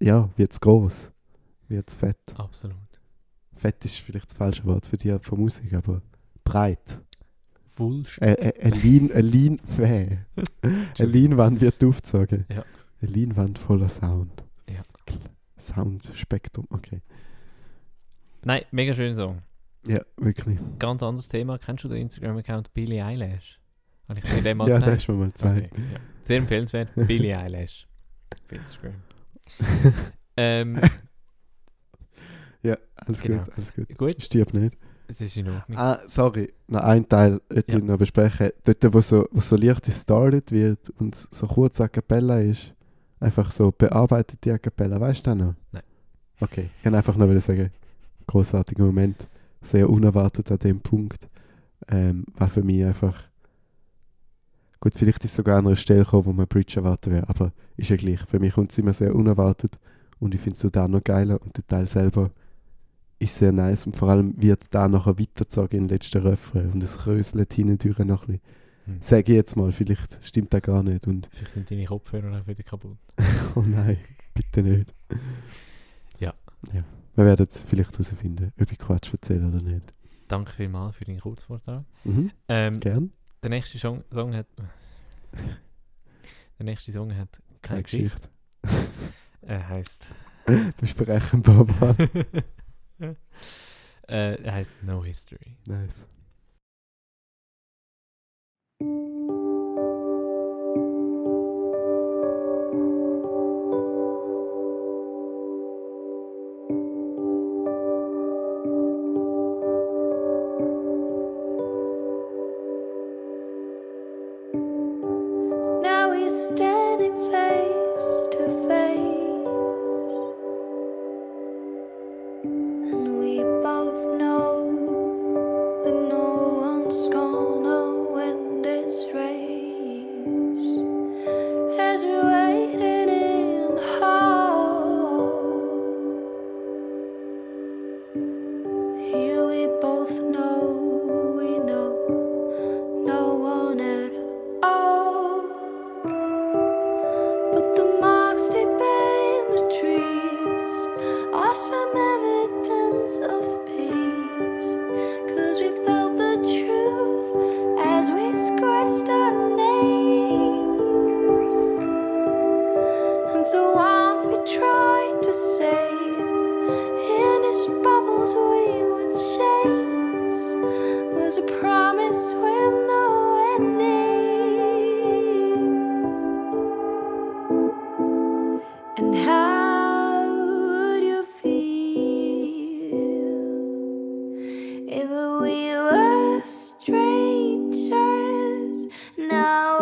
ja, 0.00 0.28
wird 0.36 0.52
es 0.52 0.60
groß. 0.60 1.10
Wird 1.68 1.88
es 1.88 1.96
fett. 1.96 2.18
Absolut. 2.36 2.76
Fett 3.54 3.84
ist 3.84 3.96
vielleicht 3.96 4.30
das 4.30 4.36
falsche 4.36 4.64
Wort 4.64 4.86
für 4.86 4.96
die 4.96 5.10
Art 5.12 5.24
von 5.24 5.38
Musik, 5.38 5.72
aber 5.74 6.02
breit. 6.42 6.98
Wulst. 7.76 8.20
Eine 8.20 8.52
Leinwand 10.98 11.60
wird 11.60 11.82
aufgezogen. 11.84 12.46
Ja. 12.48 12.64
Eine 13.00 13.10
Leinwand 13.10 13.58
voller 13.58 13.88
Sound. 13.88 14.42
Ja. 14.68 14.82
Soundspektrum, 15.58 16.66
okay. 16.70 17.00
Nein, 18.44 18.62
mega 18.72 18.92
schöner 18.94 19.16
Song. 19.16 19.38
Ja, 19.87 20.01
wirklich. 20.16 20.59
Ganz 20.79 21.03
anderes 21.03 21.29
Thema. 21.29 21.59
Kennst 21.59 21.85
du 21.85 21.88
den 21.88 21.99
Instagram-Account 22.03 22.73
Billie 22.73 23.05
Eilish? 23.05 23.59
Habe 24.09 24.21
ich 24.23 24.31
dir 24.31 24.42
den 24.42 24.57
mal 24.57 24.68
ja, 24.68 24.79
das 24.79 24.88
hast 24.88 25.07
du 25.09 25.12
mir 25.12 25.18
mal 25.18 25.27
gezeigt. 25.31 25.73
Okay, 25.73 25.83
ja. 25.92 25.99
Sehr 26.25 26.37
empfehlenswert. 26.38 26.88
Billie 27.07 27.37
Eilish. 27.38 27.87
Auf 28.45 28.53
Instagram. 28.53 28.95
ähm, 30.37 30.81
Ja, 32.62 32.77
alles 32.97 33.21
Genau. 33.23 33.42
gut, 33.42 33.53
alles 33.57 33.75
gut. 33.75 33.99
gut, 33.99 34.23
Stirb 34.23 34.55
nicht. 34.55 34.77
es 35.09 35.21
ist 35.21 35.37
in 35.37 35.49
Ordnung. 35.49 35.77
Ah, 35.79 36.01
sorry, 36.07 36.53
noch 36.68 36.81
ein 36.83 37.09
Teil 37.09 37.40
möchte 37.49 37.73
Ja. 37.73 37.79
ich 37.79 37.85
noch 37.85 37.99
besprechen. 37.99 38.51
Dort, 38.64 38.95
wo 38.95 39.01
so, 39.01 39.27
wo 39.33 39.40
so 39.40 39.57
leicht 39.57 39.83
gestartet 39.85 40.53
wird 40.53 40.90
und 41.01 41.16
so 41.16 41.47
kurz 41.49 41.81
a 41.81 41.88
cappella 41.88 42.40
ist, 42.40 42.73
einfach 43.18 43.51
so 43.51 43.73
bearbeitete 43.73 44.55
a 44.55 44.59
cappella, 44.59 45.01
weißt 45.01 45.27
du 45.27 45.31
das 45.31 45.38
noch? 45.38 45.55
Nein. 45.73 45.83
Okay, 46.40 46.71
ich 46.77 46.83
kann 46.83 46.95
einfach 46.95 47.16
noch 47.16 47.29
wieder 47.29 47.40
sagen, 47.40 47.71
großartiger 48.27 48.85
Moment, 48.85 49.27
sehr 49.62 49.88
unerwartet 49.88 50.51
an 50.51 50.59
dem 50.59 50.81
Punkt, 50.81 51.29
ähm, 51.88 52.25
war 52.37 52.48
für 52.48 52.62
mich 52.62 52.85
einfach, 52.85 53.22
gut, 54.81 54.94
vielleicht 54.96 55.25
ist 55.25 55.35
sogar 55.35 55.59
an 55.59 55.66
einer 55.66 55.77
Stelle 55.77 56.05
gekommen, 56.05 56.27
wo 56.27 56.33
man 56.33 56.46
Bridge 56.46 56.77
erwarten 56.77 57.12
wäre, 57.12 57.29
aber 57.29 57.53
ist 57.77 57.90
ja 57.90 57.96
gleich. 57.96 58.20
Für 58.27 58.38
mich 58.38 58.55
kommt 58.55 58.72
es 58.72 58.79
immer 58.79 58.92
sehr 58.92 59.14
unerwartet 59.14 59.79
und 60.18 60.35
ich 60.35 60.40
finde 60.40 60.55
es 60.55 60.61
so 60.61 60.70
da 60.70 60.87
noch 60.88 61.03
geiler 61.03 61.40
und 61.42 61.57
der 61.57 61.66
Teil 61.66 61.88
selber 61.88 62.31
ist 63.18 63.37
sehr 63.37 63.53
nice 63.53 63.87
und 63.87 63.96
vor 63.96 64.09
allem 64.09 64.35
wird 64.37 64.64
da 64.70 64.88
nachher 64.88 65.18
weitergezogen 65.18 65.79
in 65.79 65.88
den 65.88 65.94
letzten 65.94 66.22
Refrain 66.22 66.72
und 66.72 66.83
es 66.83 66.98
kröselt 66.98 67.55
hindurch 67.55 67.98
noch 68.01 68.22
ein 68.22 68.38
bisschen. 68.38 68.40
Hm. 68.85 68.96
Sage 69.01 69.33
ich 69.33 69.37
jetzt 69.37 69.57
mal, 69.57 69.70
vielleicht 69.70 70.25
stimmt 70.25 70.53
das 70.53 70.62
gar 70.62 70.83
nicht 70.83 71.07
und 71.07 71.29
Vielleicht 71.33 71.53
sind 71.53 71.70
deine 71.70 71.85
Kopfhörer 71.85 72.40
auch 72.40 72.46
wieder 72.46 72.64
kaputt. 72.64 72.96
oh 73.55 73.61
nein, 73.61 73.98
bitte 74.35 74.62
nicht. 74.62 74.92
Ja. 76.18 76.35
ja. 76.72 76.85
Wir 77.14 77.25
werden 77.27 77.46
es 77.51 77.62
vielleicht 77.62 77.92
herausfinden, 77.92 78.53
ob 78.61 78.72
ich 78.72 78.79
Quatsch 78.79 79.12
erzähle 79.12 79.46
oder 79.48 79.61
nicht. 79.61 79.92
Danke 80.29 80.53
vielmals 80.53 80.96
für 80.96 81.05
deinen 81.05 81.20
Kurzvortrag. 81.20 81.85
Mhm. 82.05 82.31
Ähm, 82.48 82.81
Gern. 82.81 83.12
der 83.42 83.51
nächste 83.51 83.79
Song, 83.79 84.03
Song 84.11 84.35
hat. 84.35 84.46
Der 86.59 86.64
nächste 86.66 86.92
Song 86.92 87.14
hat 87.16 87.29
keine 87.61 87.61
Keine 87.61 87.83
Geschichte. 87.83 88.29
Geschichte. 88.62 88.88
Er 89.42 89.68
heißt. 89.68 90.07
Berechenbar. 90.96 91.64
Mann. 91.81 91.96
äh, 94.09 94.35
er 94.42 94.53
heißt 94.55 94.70
No 94.83 95.03
History. 95.05 95.57
nice. 95.66 96.07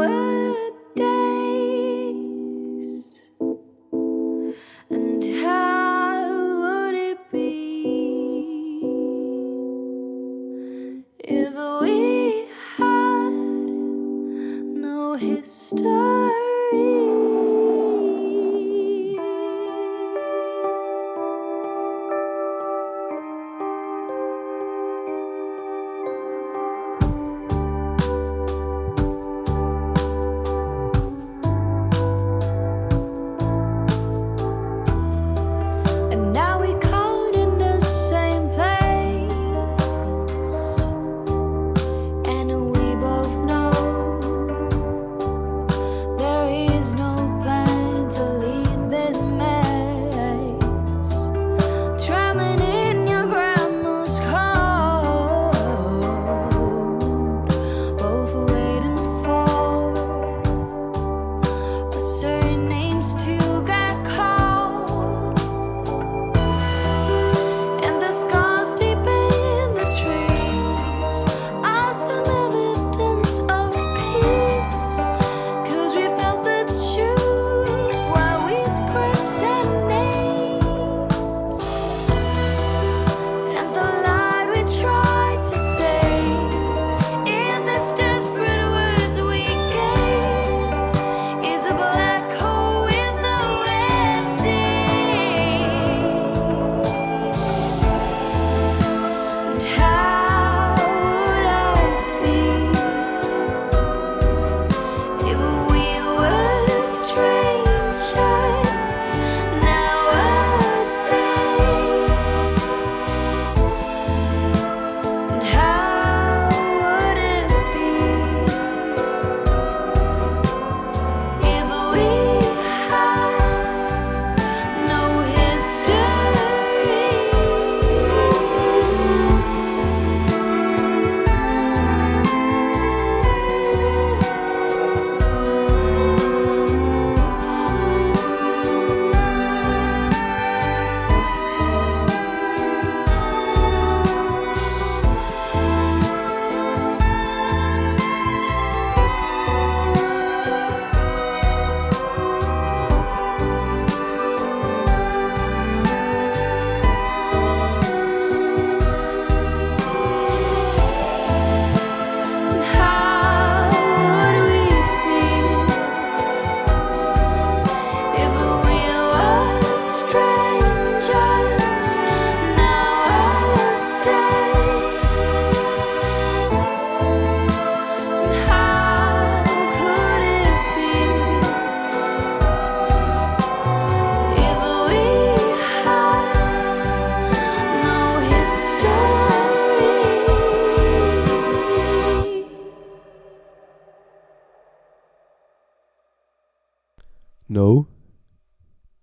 a 0.03 0.73
day. 0.97 1.20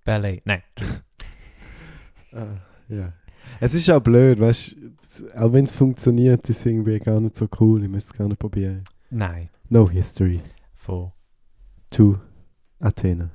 Ballet. 0.07 0.41
Nein. 0.45 0.63
Ah, 2.31 2.55
ja. 2.87 3.11
Es 3.59 3.73
ist 3.73 3.89
auch 3.89 3.99
blöd, 3.99 4.39
weißt 4.39 4.75
du, 5.19 5.37
auch 5.37 5.51
wenn 5.51 5.65
es 5.65 5.73
funktioniert, 5.73 6.47
ist 6.49 6.59
es 6.59 6.65
irgendwie 6.65 6.97
gar 6.99 7.19
nicht 7.19 7.35
so 7.35 7.47
cool. 7.59 7.83
Ich 7.83 7.89
müsste 7.89 8.13
es 8.13 8.17
gerne 8.17 8.35
probieren. 8.35 8.85
Nein. 9.09 9.49
No 9.67 9.89
History 9.89 10.39
Von. 10.75 11.11
to 11.89 12.17
Athena. 12.79 13.29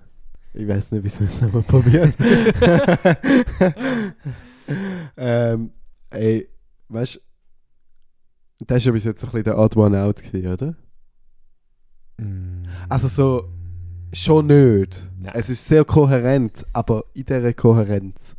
Ich 0.55 0.67
weiß 0.67 0.93
nicht, 0.93 1.05
wieso 1.05 1.25
ich 1.25 1.31
es 1.31 1.43
nochmal 1.43 1.63
probiert. 1.63 2.15
ähm, 5.19 5.73
ey, 6.09 6.49
weißt 6.89 7.17
du, 7.17 7.21
das 8.65 8.83
war 8.83 8.87
ja 8.87 8.93
bis 8.93 9.05
jetzt 9.05 9.23
ein 9.25 9.31
bisschen 9.31 9.45
der 9.45 9.59
Odd 9.59 9.77
One 9.77 10.03
Out, 10.03 10.23
gewesen, 10.23 10.53
oder? 10.53 10.75
Mm. 12.17 12.63
Also 12.89 13.09
so, 13.09 13.52
Schon 14.13 14.47
nicht. 14.47 15.09
Nein. 15.19 15.33
Es 15.35 15.49
ist 15.49 15.67
sehr 15.67 15.85
kohärent, 15.85 16.67
aber 16.73 17.05
in 17.15 17.25
dieser 17.25 17.53
Kohärenz 17.55 18.37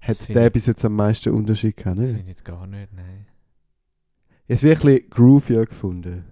hat 0.00 0.28
der 0.34 0.50
bis 0.50 0.66
jetzt 0.66 0.84
am 0.84 0.96
meisten 0.96 1.32
Unterschied 1.32 1.76
gehabt. 1.76 1.98
Das 1.98 2.06
Nicht? 2.06 2.16
finde 2.16 2.22
ich 2.22 2.28
jetzt 2.28 2.44
gar 2.44 2.66
nicht, 2.66 2.92
nein. 2.92 3.26
Es 4.48 4.62
wird 4.62 4.84
ein 4.84 4.94
bisschen 4.94 5.10
groovier 5.10 5.66
gefunden. 5.66 6.24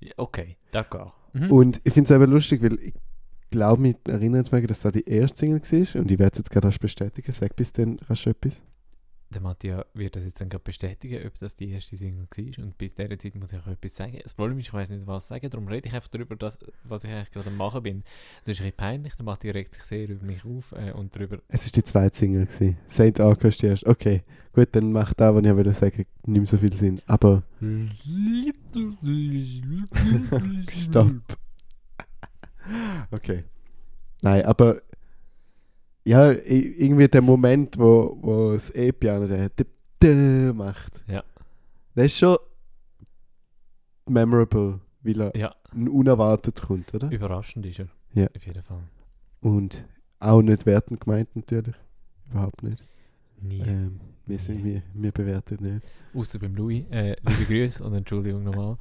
Ja, 0.00 0.12
okay, 0.16 0.56
d'accord. 0.72 1.12
Mhm. 1.34 1.50
Und 1.50 1.80
ich 1.84 1.92
finde 1.92 2.12
es 2.12 2.22
eben 2.22 2.32
lustig, 2.32 2.62
weil 2.62 2.78
ich 2.80 2.94
glaube, 3.50 3.82
mich 3.82 3.96
erinnern 4.08 4.44
zu 4.44 4.54
mögen, 4.54 4.66
dass 4.66 4.80
das 4.80 4.92
die 4.92 5.08
erste 5.08 5.38
Single 5.38 5.60
war. 5.60 6.00
Und 6.00 6.10
ich 6.10 6.18
werde 6.18 6.32
es 6.32 6.38
jetzt 6.38 6.50
gerade 6.50 6.68
erst 6.68 6.80
bestätigen. 6.80 7.32
Sag 7.32 7.54
bis 7.56 7.72
dann 7.72 7.98
rasch 8.08 8.26
etwas. 8.26 8.62
Der 9.34 9.42
Matthias 9.42 9.84
wird 9.94 10.14
das 10.14 10.24
jetzt 10.24 10.40
dann 10.40 10.48
gerade 10.48 10.62
bestätigen, 10.62 11.26
ob 11.26 11.36
das 11.38 11.54
die 11.56 11.70
erste 11.70 11.96
Single 11.96 12.26
war. 12.30 12.64
Und 12.64 12.78
bis 12.78 12.94
dieser 12.94 13.18
Zeit 13.18 13.34
muss 13.34 13.52
ich 13.52 13.58
auch 13.58 13.66
etwas 13.66 13.96
sagen. 13.96 14.18
Das 14.22 14.32
Problem 14.32 14.58
ist, 14.58 14.68
ich 14.68 14.72
weiß 14.72 14.90
nicht, 14.90 15.06
was 15.06 15.26
sagen. 15.26 15.50
Darum 15.50 15.66
rede 15.66 15.88
ich 15.88 15.94
einfach 15.94 16.08
darüber, 16.08 16.36
dass, 16.36 16.56
was 16.84 17.04
ich 17.04 17.10
eigentlich 17.10 17.32
gerade 17.32 17.50
am 17.50 17.56
machen 17.56 17.82
bin. 17.82 18.04
Das 18.44 18.54
ist 18.54 18.60
ein 18.60 18.66
bisschen 18.66 18.76
peinlich. 18.76 19.14
Der 19.16 19.24
Matthias 19.24 19.54
regt 19.54 19.74
sich 19.74 19.82
sehr 19.82 20.08
über 20.08 20.24
mich 20.24 20.44
auf 20.44 20.72
äh, 20.72 20.92
und 20.92 21.14
darüber. 21.16 21.38
Es 21.48 21.66
ist 21.66 21.76
die 21.76 21.82
zweite 21.82 22.16
Single. 22.16 22.46
gewesen. 22.46 22.78
Saint 22.86 23.18
ist 23.18 23.62
die 23.62 23.66
erste. 23.66 23.86
Okay, 23.88 24.22
gut, 24.52 24.68
dann 24.72 24.92
macht 24.92 25.20
da, 25.20 25.34
was 25.34 25.44
ich 25.44 25.54
wollte 25.54 25.74
sagen, 25.74 26.06
nicht 26.26 26.38
mehr 26.38 26.46
so 26.46 26.56
viel 26.56 26.72
Sinn. 26.72 27.00
Aber 27.06 27.42
Stopp. 30.68 31.10
Okay. 33.10 33.44
Nein, 34.22 34.46
aber 34.46 34.80
ja, 36.04 36.30
irgendwie 36.32 37.08
der 37.08 37.22
Moment, 37.22 37.78
wo, 37.78 38.18
wo 38.20 38.52
das 38.52 38.70
E-Piano 38.70 39.26
macht. 40.54 41.02
Ja. 41.06 41.22
Das 41.94 42.06
ist 42.06 42.18
schon 42.18 42.36
memorable, 44.08 44.80
weil 45.02 45.20
er 45.20 45.36
Ja, 45.36 45.54
unerwartet 45.74 46.60
kommt, 46.60 46.92
oder? 46.94 47.10
überraschend 47.10 47.66
ist 47.66 47.78
er. 47.80 47.88
Ja. 48.12 48.26
Auf 48.36 48.46
jeden 48.46 48.62
Fall. 48.62 48.82
Und 49.40 49.84
auch 50.20 50.42
nicht 50.42 50.66
wertend 50.66 51.00
gemeint 51.00 51.34
natürlich. 51.34 51.74
Überhaupt 52.30 52.62
nicht. 52.62 52.82
Nie. 53.40 53.60
Ähm, 53.60 54.00
wir, 54.26 54.38
sind, 54.38 54.64
wir, 54.64 54.82
wir 54.94 55.12
bewerten 55.12 55.58
nicht. 55.60 55.86
Außer 56.14 56.38
beim 56.38 56.54
Louis. 56.54 56.84
Äh, 56.90 57.16
liebe 57.28 57.44
Grüße 57.44 57.82
und 57.84 57.94
Entschuldigung 57.94 58.44
nochmal. 58.44 58.76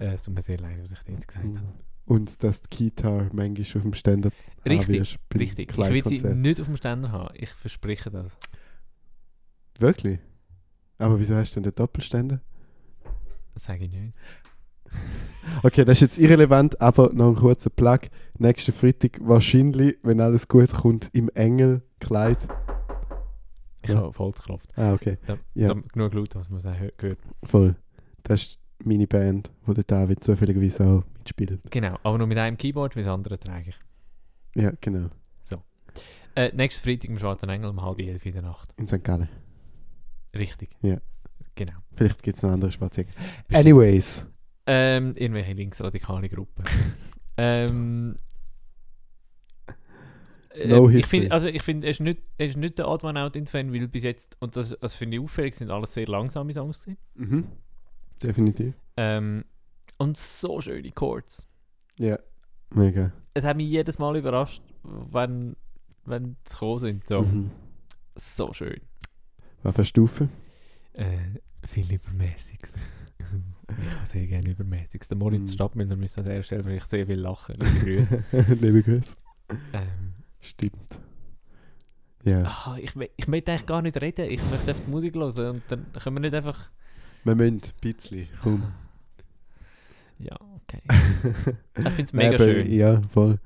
Äh, 0.00 0.14
es 0.14 0.22
tut 0.22 0.34
mir 0.34 0.42
sehr 0.42 0.58
leid, 0.58 0.78
was 0.80 0.92
ich 0.92 0.98
dort 1.04 1.26
gesagt 1.28 1.44
Mhm. 1.44 1.58
habe. 1.58 1.72
Und 2.06 2.42
dass 2.44 2.62
die 2.62 2.76
Gitarre 2.76 3.28
manchmal 3.32 3.76
auf 3.78 3.82
dem 3.82 3.94
Ständer 3.94 4.30
Richtig, 4.64 5.18
richtig. 5.34 5.70
Ich 5.70 5.76
will 5.78 6.18
sie 6.18 6.34
nicht 6.34 6.60
auf 6.60 6.66
dem 6.66 6.76
Ständer 6.76 7.12
haben. 7.12 7.34
Ich 7.38 7.50
verspreche 7.50 8.10
das. 8.10 8.32
Wirklich? 9.78 10.18
Aber 10.98 11.20
wieso 11.20 11.36
hast 11.36 11.52
du 11.52 11.60
denn 11.60 11.70
den 11.70 11.74
Doppelständer? 11.74 12.40
Das 13.54 13.64
sage 13.64 13.84
ich 13.84 13.90
nicht. 13.92 14.14
Okay, 15.62 15.84
das 15.84 15.98
ist 15.98 16.00
jetzt 16.00 16.18
irrelevant, 16.18 16.80
aber 16.80 17.12
noch 17.12 17.28
ein 17.28 17.36
kurzer 17.36 17.70
Plug. 17.70 18.00
Nächsten 18.36 18.72
Freitag 18.72 19.18
wahrscheinlich, 19.20 19.96
wenn 20.02 20.20
alles 20.20 20.48
gut 20.48 20.72
kommt, 20.72 21.08
im 21.12 21.28
Engelkleid. 21.30 22.38
Ich 23.82 23.90
Ja. 23.90 23.96
habe 23.98 24.12
voll 24.12 24.32
geklopft. 24.32 24.76
Ah, 24.76 24.92
okay. 24.92 25.18
Da, 25.24 25.38
Ja. 25.54 25.68
da, 25.68 25.74
genug 25.92 26.14
laut, 26.14 26.34
was 26.34 26.50
man 26.50 26.60
gehört. 26.60 27.18
Voll. 27.44 27.76
Das 28.24 28.42
ist 28.42 28.58
meine 28.82 29.06
Band, 29.06 29.52
wo 29.64 29.72
der 29.72 29.84
David 29.84 30.24
zufälligerweise 30.24 30.84
auch 30.84 31.04
mitspielt. 31.26 31.60
Genau, 31.70 31.98
aber 32.02 32.18
nur 32.18 32.26
mit 32.26 32.38
einem 32.38 32.56
Keyboard, 32.56 32.96
wie 32.96 33.00
das 33.00 33.08
andere 33.08 33.38
trage 33.38 33.70
ich. 33.70 33.78
Ja, 34.54 34.72
genau. 34.80 35.10
Äh, 36.36 36.52
nächsten 36.54 36.84
Freitag 36.84 37.08
im 37.08 37.18
Schwarzen 37.18 37.48
Engel 37.48 37.70
um 37.70 37.80
halb 37.80 37.98
elf 37.98 38.26
in 38.26 38.32
der 38.32 38.42
Nacht. 38.42 38.68
In 38.76 38.86
St. 38.86 39.02
Gallen. 39.02 39.30
Richtig. 40.34 40.68
Ja. 40.82 40.98
Genau. 41.54 41.72
Vielleicht 41.94 42.22
gibt 42.22 42.36
es 42.36 42.42
noch 42.42 42.50
andere 42.50 42.70
Spaziergänge. 42.70 43.16
Bestimmt. 43.48 43.56
Anyways. 43.56 44.26
Ähm, 44.66 45.14
irgendwelche 45.16 45.54
linksradikale 45.54 46.28
Gruppen. 46.28 46.64
ähm, 47.38 48.16
No 50.66 50.88
ähm, 50.90 50.96
ich 50.98 51.06
finde, 51.06 51.32
also 51.32 51.48
ich 51.48 51.62
finde, 51.62 51.86
er 51.86 51.90
ist 51.90 52.00
nicht, 52.00 52.20
er 52.36 52.46
ist 52.46 52.56
nicht 52.56 52.78
der 52.78 52.88
Odd 52.88 53.04
One 53.04 53.20
Out 53.20 53.36
in 53.36 53.46
Fan, 53.46 53.72
weil 53.72 53.88
bis 53.88 54.04
jetzt, 54.04 54.36
und 54.40 54.56
das, 54.56 54.76
das 54.78 54.94
finde 54.94 55.16
ich 55.16 55.22
auffällig, 55.22 55.54
sind 55.54 55.70
alles 55.70 55.94
sehr 55.94 56.06
langsame 56.06 56.52
Songs 56.52 56.82
gewesen. 56.82 56.98
Mhm. 57.14 57.44
Definitiv. 58.22 58.74
Ähm, 58.98 59.44
und 59.98 60.16
so 60.16 60.60
schöne 60.60 60.90
Chords. 60.92 61.46
Ja. 61.98 62.18
Mega. 62.70 63.12
Es 63.34 63.44
hat 63.44 63.56
mich 63.56 63.68
jedes 63.68 63.98
Mal 63.98 64.16
überrascht, 64.16 64.62
wenn, 64.82 65.56
wenn 66.04 66.36
sie 66.46 66.52
gekommen 66.52 66.78
sind. 66.78 67.08
So, 67.08 67.22
Mhm. 67.22 67.50
so 68.16 68.52
schön. 68.52 68.80
Was 69.62 69.74
für 69.74 69.84
Stufe? 69.84 70.28
Äh, 70.94 71.18
viel 71.66 71.92
Übermäßiges. 71.92 72.72
ich 73.80 73.94
habe 73.96 74.06
sehr 74.06 74.26
gerne 74.26 74.48
Übermäßiges. 74.50 75.08
Der 75.08 75.16
Moritz 75.16 75.50
Mhm. 75.50 75.54
Stadtmüller 75.54 75.96
müsste 75.96 76.20
an 76.20 76.26
der 76.26 76.42
Stelle 76.42 76.64
weil 76.64 76.76
ich 76.76 76.84
sehr 76.84 77.06
viel 77.06 77.20
lachen. 77.20 77.56
Liebe 77.56 77.80
Grüße. 77.84 78.24
Liebe 78.60 78.82
Grüße. 78.82 79.16
ähm, 79.72 80.14
Stimmt. 80.40 81.00
Ja. 82.24 82.42
ah, 82.44 82.76
ich, 82.80 82.94
ich 83.16 83.28
möchte 83.28 83.52
eigentlich 83.52 83.66
gar 83.66 83.82
nicht 83.82 84.00
reden. 84.00 84.28
Ich 84.30 84.42
möchte 84.50 84.70
einfach 84.70 84.84
die 84.84 84.90
Musik 84.90 85.14
hören 85.14 85.50
und 85.56 85.62
dann 85.68 85.86
können 85.92 86.16
wir 86.16 86.20
nicht 86.20 86.34
einfach... 86.34 86.70
Wir 87.24 87.34
müssen 87.36 87.60
ein 87.64 87.72
bisschen. 87.80 88.28
Komm. 88.42 88.72
Ja, 90.18 90.36
okay. 90.62 90.80
Ich 91.78 91.84
finde 91.90 92.02
es 92.04 92.12
mega 92.12 92.38
schön. 92.38 92.72
Ja, 92.72 93.00
voll. 93.12 93.38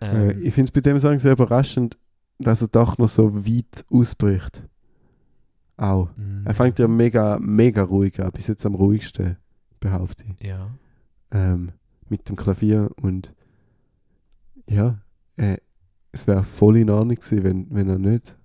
Äh, 0.00 0.30
Ähm, 0.32 0.42
ich 0.42 0.54
finde 0.54 0.68
es 0.68 0.72
bei 0.72 0.80
dem 0.80 0.98
Song 0.98 1.18
sehr 1.18 1.32
überraschend, 1.32 1.96
dass 2.38 2.62
er 2.62 2.68
doch 2.68 2.98
noch 2.98 3.08
so 3.08 3.46
weit 3.46 3.84
ausbricht. 3.90 4.62
Auch. 5.76 6.08
mm, 6.16 6.44
Er 6.46 6.54
fängt 6.54 6.78
ja 6.78 6.88
mega, 6.88 7.38
mega 7.40 7.82
ruhig 7.82 8.20
an. 8.20 8.30
Bis 8.32 8.46
jetzt 8.48 8.64
am 8.66 8.74
ruhigsten, 8.74 9.36
behaupte 9.80 10.24
ich. 10.24 10.46
Ja. 10.46 10.70
Ähm, 11.30 11.72
mit 12.08 12.28
dem 12.28 12.36
Klavier 12.36 12.90
und 13.02 13.34
ja, 14.68 14.98
äh, 15.36 15.58
es 16.12 16.26
wäre 16.26 16.42
voll 16.42 16.78
in 16.78 16.90
Ordnung 16.90 17.16
gewesen, 17.16 17.44
wenn, 17.44 17.66
wenn 17.70 17.88
er 17.88 17.98
nicht 17.98 18.36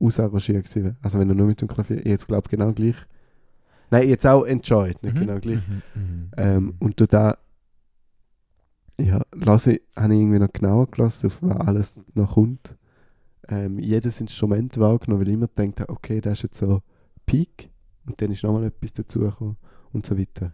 ausarrangiert 0.00 0.64
gewesen 0.64 0.84
wäre. 0.84 0.96
Also 1.02 1.18
wenn 1.18 1.28
er 1.28 1.34
nur 1.34 1.46
mit 1.46 1.60
dem 1.60 1.68
Klavier, 1.68 1.98
ich 1.98 2.06
jetzt 2.06 2.26
glaube 2.26 2.48
genau 2.48 2.72
gleich. 2.72 2.96
Nein, 3.92 4.08
jetzt 4.08 4.26
auch 4.26 4.44
enjoyed, 4.44 5.00
nicht 5.02 5.14
Mhm, 5.14 5.20
genau 5.20 5.38
gleich. 5.38 5.68
mhm, 5.68 5.82
mhm, 5.94 6.30
Ähm, 6.36 6.64
mhm. 6.64 6.74
und 6.80 6.98
durch 6.98 7.08
da 7.10 7.36
ja, 9.00 9.20
lasse 9.34 9.72
ich, 9.74 9.82
habe 9.96 10.14
ich 10.14 10.20
irgendwie 10.20 10.38
noch 10.38 10.52
genauer 10.52 10.86
gelassen, 10.90 11.26
auf 11.26 11.38
was 11.42 11.56
alles 11.66 12.00
noch 12.14 12.34
kommt. 12.34 12.76
Ähm, 13.48 13.78
jedes 13.78 14.20
Instrument 14.20 14.78
wahrgenommen, 14.78 15.20
weil 15.20 15.28
ich 15.28 15.34
immer 15.34 15.48
gedacht 15.48 15.80
habe, 15.80 15.92
okay, 15.92 16.20
das 16.20 16.34
ist 16.38 16.42
jetzt 16.44 16.58
so 16.58 16.80
Peak 17.26 17.70
und 18.06 18.20
dann 18.20 18.30
ist 18.32 18.42
nochmal 18.44 18.64
etwas 18.64 18.92
dazugekommen 18.92 19.56
und 19.92 20.06
so 20.06 20.16
weiter. 20.18 20.52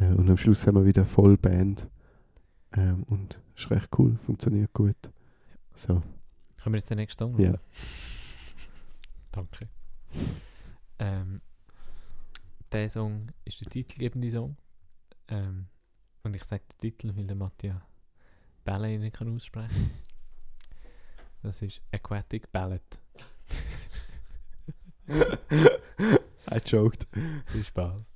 Äh, 0.00 0.12
und 0.14 0.28
am 0.30 0.36
Schluss 0.36 0.66
haben 0.66 0.76
wir 0.76 0.84
wieder 0.86 1.04
voll 1.04 1.36
Band. 1.36 1.88
Ähm, 2.76 3.02
und 3.04 3.40
ist 3.56 3.70
recht 3.70 3.88
cool, 3.98 4.16
funktioniert 4.24 4.72
gut. 4.72 4.96
So, 5.74 6.02
Können 6.62 6.74
wir 6.74 6.78
jetzt 6.78 6.90
den 6.90 6.98
nächsten 6.98 7.18
Song 7.18 7.38
Ja. 7.40 7.54
Danke. 9.32 9.68
Ähm, 10.98 11.40
der 12.76 12.90
Song 12.90 13.32
ist 13.44 13.60
der 13.60 13.70
titelgebende 13.70 14.30
Song. 14.30 14.56
Ähm, 15.28 15.68
und 16.22 16.34
ich 16.34 16.44
sage 16.44 16.64
den 16.70 16.78
Titel, 16.78 17.16
weil 17.16 17.26
der 17.26 17.36
Matthias 17.36 17.80
Ballet 18.64 18.98
nicht 18.98 19.16
kann 19.16 19.34
aussprechen 19.34 19.90
Das 21.42 21.62
ist 21.62 21.80
Aquatic 21.92 22.50
Ballad. 22.52 22.82
I 25.08 26.60
joked. 26.66 27.06
Viel 27.46 27.64
Spaß. 27.64 28.15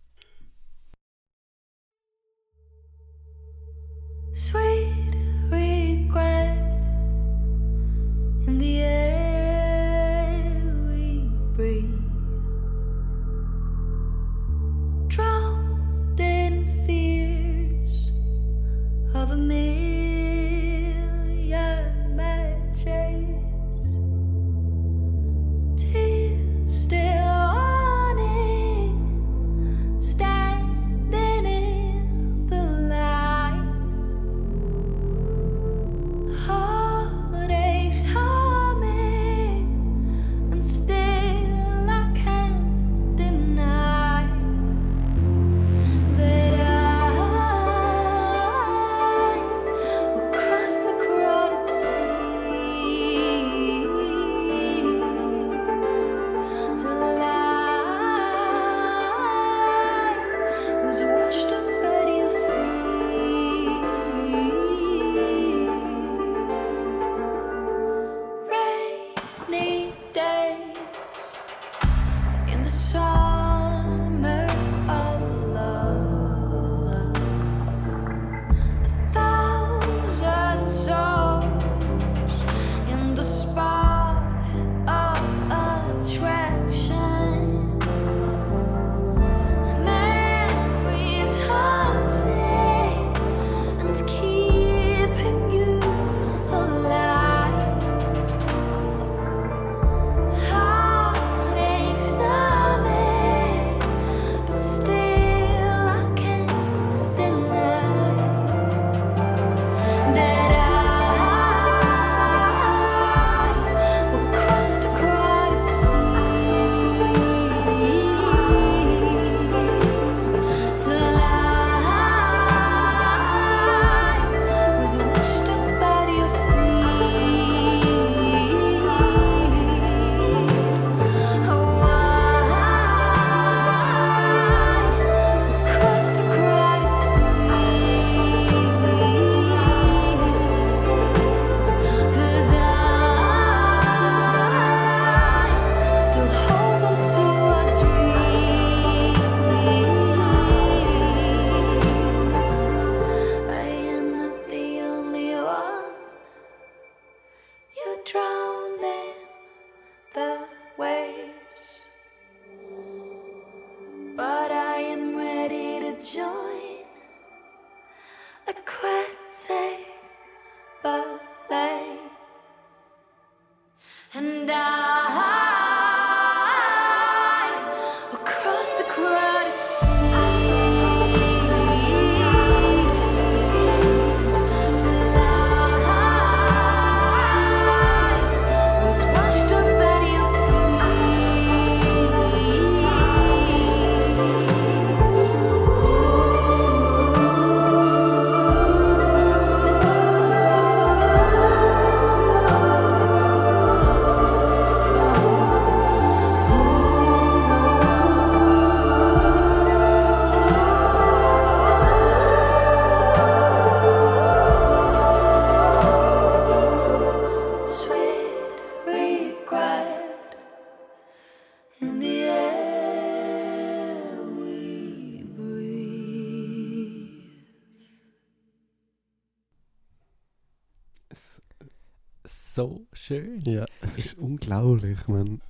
So 232.61 232.87
schön. 232.93 233.41
ja, 233.43 233.65
es 233.81 233.97
ist 233.99 234.19
unglaublich, 234.19 235.09
man. 235.09 235.41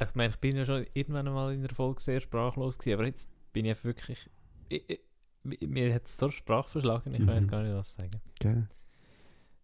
Ich 0.00 0.14
meine, 0.14 0.30
ich 0.30 0.38
bin 0.40 0.56
ja 0.56 0.66
schon 0.66 0.84
irgendwann 0.92 1.26
mal 1.32 1.54
in 1.54 1.62
der 1.62 1.74
Folge 1.74 2.02
sehr 2.02 2.20
sprachlos 2.20 2.76
gewesen, 2.78 2.94
aber 2.98 3.06
jetzt 3.06 3.28
bin 3.52 3.64
ich 3.64 3.70
einfach 3.70 3.84
wirklich... 3.84 4.28
Ich, 4.68 4.84
ich, 4.88 5.00
mi- 5.44 5.66
mir 5.66 5.94
hat 5.94 6.06
es 6.06 6.16
so 6.16 6.30
Sprach 6.30 6.68
verschlagen, 6.68 7.14
ich 7.14 7.26
weiß 7.26 7.44
Mhm. 7.44 7.48
gar 7.48 7.62
nicht, 7.62 7.74
was 7.74 7.92
sagen. 7.94 8.20
Gell? 8.40 8.66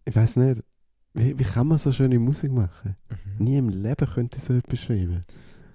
Ich 0.05 0.15
weiß 0.15 0.37
nicht, 0.37 0.63
wie, 1.13 1.37
wie 1.37 1.43
kann 1.43 1.67
man 1.67 1.77
so 1.77 1.91
schöne 1.91 2.17
Musik 2.17 2.51
machen? 2.51 2.95
Mhm. 3.37 3.45
Nie 3.45 3.57
im 3.57 3.69
Leben 3.69 4.07
könnte 4.07 4.37
ich 4.37 4.43
so 4.43 4.53
etwas 4.53 4.79
schreiben. 4.79 5.25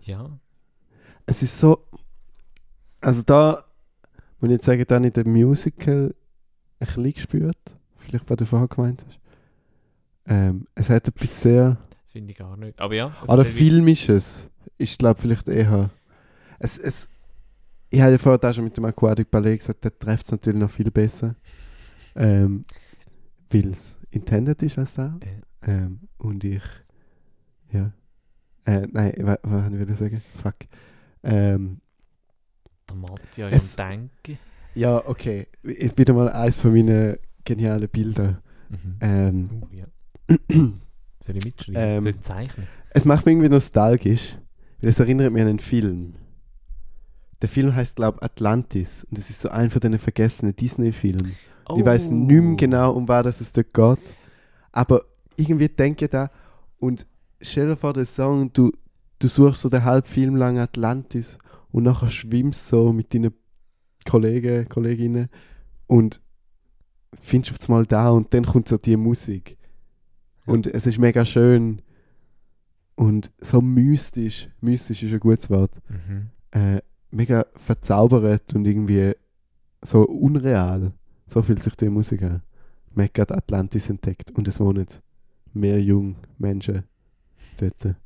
Ja. 0.02 0.38
Es 1.26 1.42
ist 1.42 1.58
so. 1.58 1.86
Also 3.00 3.22
da 3.22 3.64
muss 4.40 4.48
ich 4.50 4.54
jetzt 4.56 4.64
sagen, 4.64 4.84
da 4.88 4.96
habe 4.96 5.06
ich 5.06 5.12
den 5.12 5.30
Musical 5.32 6.14
ein 6.80 6.86
bisschen 6.86 7.12
gespürt. 7.12 7.58
Vielleicht, 7.98 8.28
was 8.28 8.36
du 8.38 8.46
vorher 8.46 8.68
gemeint 8.68 9.04
hast. 9.06 9.20
Ähm, 10.26 10.66
es 10.74 10.88
hat 10.90 11.06
etwas 11.08 11.40
sehr. 11.40 11.76
Finde 12.08 12.32
ich 12.32 12.38
gar 12.38 12.56
nicht. 12.56 12.78
Aber 12.80 12.94
ja. 12.94 13.14
Oder 13.24 13.38
erzähl 13.44 13.52
filmisches. 13.56 14.48
Ich 14.78 14.98
glaube 14.98 15.20
vielleicht 15.20 15.48
eher. 15.48 15.90
Es, 16.58 16.78
es, 16.78 17.08
ich 17.90 18.00
habe 18.00 18.12
ja 18.12 18.18
vorher 18.18 18.42
auch 18.50 18.54
schon 18.54 18.64
mit 18.64 18.76
dem 18.76 18.84
Aquatic 18.86 19.30
Ballet 19.30 19.58
gesagt, 19.58 19.84
der 19.84 19.96
trifft 19.98 20.24
es 20.26 20.32
natürlich 20.32 20.60
noch 20.60 20.70
viel 20.70 20.90
besser. 20.90 21.36
Ähm, 22.14 22.62
Weil 23.50 23.68
es 23.70 23.96
intended 24.10 24.62
ist 24.62 24.78
als 24.78 24.94
das. 24.94 25.12
weiter. 25.12 25.26
Ähm, 25.62 26.00
und 26.18 26.42
ich. 26.44 26.62
Ja. 27.72 27.92
Äh, 28.64 28.86
nein, 28.90 29.12
wa- 29.18 29.38
was 29.42 29.62
wollte 29.64 29.74
ich 29.76 29.80
wieder 29.82 29.94
sagen? 29.94 30.22
Fuck. 30.42 30.54
Ähm, 31.22 31.80
Der 32.88 32.96
Matthias 32.96 33.52
Es- 33.52 33.76
Denken. 33.76 34.38
ja, 34.74 35.04
okay. 35.06 35.46
Ist 35.62 35.96
wieder 35.98 36.14
mal 36.14 36.28
eines 36.30 36.60
von 36.60 36.72
meinen 36.72 37.16
genialen 37.44 37.88
Bildern. 37.88 38.38
Mhm. 38.70 38.96
Ähm, 39.00 39.50
Uh, 39.62 39.66
ja. 39.76 39.84
Soll 40.28 41.36
ich 41.36 41.44
mitschreiben? 41.44 41.74
Ähm, 41.76 42.02
Soll 42.02 42.10
ich 42.10 42.20
zeichnen? 42.22 42.66
es 42.90 43.04
macht 43.04 43.26
mich 43.26 43.34
irgendwie 43.34 43.50
nostalgisch, 43.50 44.38
weil 44.80 44.90
es 44.90 45.00
erinnert 45.00 45.32
mich 45.32 45.42
an 45.42 45.48
einen 45.48 45.58
Film. 45.58 46.14
Der 47.42 47.48
Film 47.48 47.74
heißt, 47.74 47.96
glaube 47.96 48.18
ich, 48.18 48.24
Atlantis. 48.24 49.04
Und 49.10 49.18
es 49.18 49.28
ist 49.28 49.42
so 49.42 49.50
ein 49.50 49.70
von 49.70 49.80
den 49.80 49.98
vergessenen 49.98 50.56
Disney-Filmen. 50.56 51.36
Ich 51.76 51.84
weiß 51.84 52.10
nicht 52.10 52.42
mehr 52.42 52.56
genau, 52.56 52.92
um 52.92 53.06
was 53.08 53.40
es 53.40 53.52
dort 53.52 53.74
geht. 53.74 54.14
Aber 54.72 55.04
irgendwie 55.36 55.68
denke 55.68 56.06
ich 56.06 56.10
da 56.10 56.30
und 56.78 57.06
stell 57.40 57.68
dir 57.68 57.76
vor, 57.76 57.92
der 57.92 58.06
Song, 58.06 58.52
du, 58.52 58.72
du 59.18 59.28
suchst 59.28 59.62
so 59.62 59.68
den 59.68 59.84
halben 59.84 60.06
Film 60.06 60.36
lang 60.36 60.58
Atlantis 60.58 61.38
und 61.72 61.84
nachher 61.84 62.08
schwimmst 62.08 62.68
so 62.68 62.92
mit 62.92 63.12
deinen 63.12 63.34
Kollegen, 64.08 64.68
Kolleginnen 64.68 65.28
und 65.86 66.20
findest 67.20 67.60
auf 67.60 67.68
einmal 67.68 67.84
da 67.84 68.10
und 68.10 68.32
dann 68.32 68.46
kommt 68.46 68.68
so 68.68 68.78
die 68.78 68.96
Musik. 68.96 69.58
Und 70.46 70.66
es 70.66 70.86
ist 70.86 70.98
mega 70.98 71.24
schön 71.24 71.82
und 72.94 73.30
so 73.40 73.60
mystisch. 73.60 74.48
Mystisch 74.60 75.02
ist 75.02 75.12
ein 75.12 75.20
gutes 75.20 75.50
Wort. 75.50 75.72
Mhm. 75.88 76.30
Äh, 76.52 76.80
mega 77.10 77.46
verzaubert 77.56 78.54
und 78.54 78.64
irgendwie 78.66 79.14
so 79.82 80.02
unreal. 80.06 80.92
So 81.26 81.42
fühlt 81.42 81.62
sich 81.62 81.74
die 81.74 81.88
Musik 81.88 82.22
an. 82.22 82.42
Man 82.94 83.08
hat 83.18 83.32
Atlantis 83.32 83.90
entdeckt 83.90 84.30
und 84.30 84.48
es 84.48 84.60
wohnen 84.60 84.86
mehr 85.52 85.80
junge 85.82 86.14
Menschen 86.38 86.84
dort. 87.58 87.96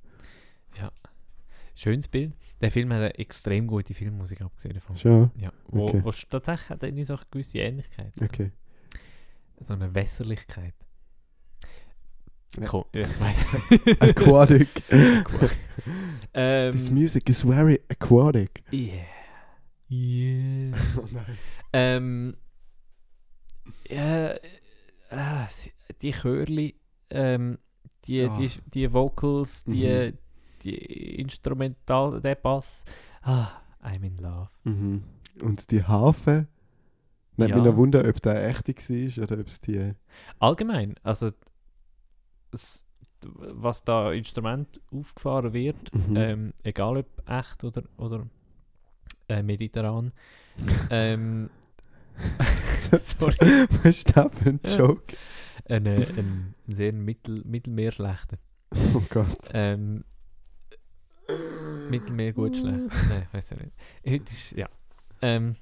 Schönes 1.81 2.09
Bild. 2.09 2.35
Der 2.61 2.71
Film 2.71 2.91
hat 2.93 2.99
eine 2.99 3.15
extrem 3.19 3.67
gute 3.67 3.95
Filmmusik 3.95 4.43
abgesehen 4.43 4.75
davon. 4.75 4.97
Schon? 4.97 5.31
Ja, 5.39 5.51
wo, 5.69 5.87
Okay. 5.87 6.03
wo 6.05 6.11
tatsächlich 6.11 6.69
hat 6.69 6.83
er 6.83 7.05
so 7.07 7.15
eine 7.15 7.23
gewisse 7.31 7.57
Ähnlichkeit. 7.59 8.13
Okay. 8.21 8.53
so 9.67 9.73
eine 9.73 9.95
Wässerlichkeit. 9.95 10.75
Ja. 12.59 12.85
Ja, 12.95 13.07
ich 13.07 13.21
weiß. 13.21 14.01
Aquatic. 14.01 14.83
ähm, 16.35 16.73
This 16.73 16.91
music 16.91 17.29
is 17.29 17.43
very 17.43 17.81
aquatic. 17.89 18.63
yeah. 18.73 19.05
Yeah. 19.91 20.77
Oh 20.97 21.07
nein. 21.13 21.39
ähm, 21.73 22.37
ja, 23.89 24.31
äh, 24.33 24.39
die 26.03 26.13
Chörli, 26.13 26.75
ähm, 27.11 27.59
die, 28.07 28.23
Ah. 28.25 28.37
die, 28.39 28.51
die 28.75 28.93
Vocals, 28.93 29.65
die, 29.65 29.87
Mhm. 29.87 30.19
die 30.63 30.75
Instrumental, 31.21 32.21
der 32.21 32.35
Bass. 32.37 32.85
Ah, 33.23 33.49
I'm 33.83 34.05
in 34.05 34.19
love. 34.19 34.49
Mhm. 34.65 35.03
Und 35.43 35.71
die 35.71 35.83
Harfe. 35.85 36.47
Nicht 37.37 37.51
Ja. 37.51 37.57
mich 37.57 37.65
noch 37.65 37.77
wundern, 37.77 38.09
ob 38.09 38.21
der 38.23 38.47
echte 38.49 38.75
war 38.75 39.25
oder 39.25 39.39
ob 39.41 39.47
es 39.47 39.61
die. 39.61 39.95
Allgemein, 40.39 40.95
also 41.03 41.31
was 42.53 43.85
da 43.85 44.13
Instrument 44.13 44.81
aufgefahren 44.93 45.53
wird, 45.53 45.95
Mhm. 45.95 46.17
ähm, 46.17 46.53
egal 46.63 46.97
ob 46.99 47.07
echt 47.29 47.63
oder, 47.65 47.83
oder 47.99 48.27
äh, 49.29 49.43
mediterran. 49.43 50.13
ähm, 50.91 51.51
sorry, 53.19 53.37
Was 53.83 53.85
ist 53.85 54.17
das 54.17 54.31
für 54.35 54.49
ein 54.51 54.61
Ja. 54.65 54.77
Joke? 54.79 55.17
ein, 55.69 55.87
äh, 55.87 56.07
ein 56.17 56.55
sehr 56.67 56.95
mittel, 56.95 57.43
mittelmeerschlechter. 57.45 58.39
Oh 58.95 59.03
Gott. 59.09 59.39
Ähm, 59.53 60.05
Mittelmeer 61.91 62.33
gut 62.33 62.57
schlecht. 62.57 62.79
Nein, 63.09 63.23
ich 63.29 63.35
weiß 63.35 63.51
ja 63.51 63.57
nicht. 63.57 63.73
Heute 64.05 64.33
ist, 64.33 64.51
ja. 64.53 64.69
Ähm, 65.23 65.55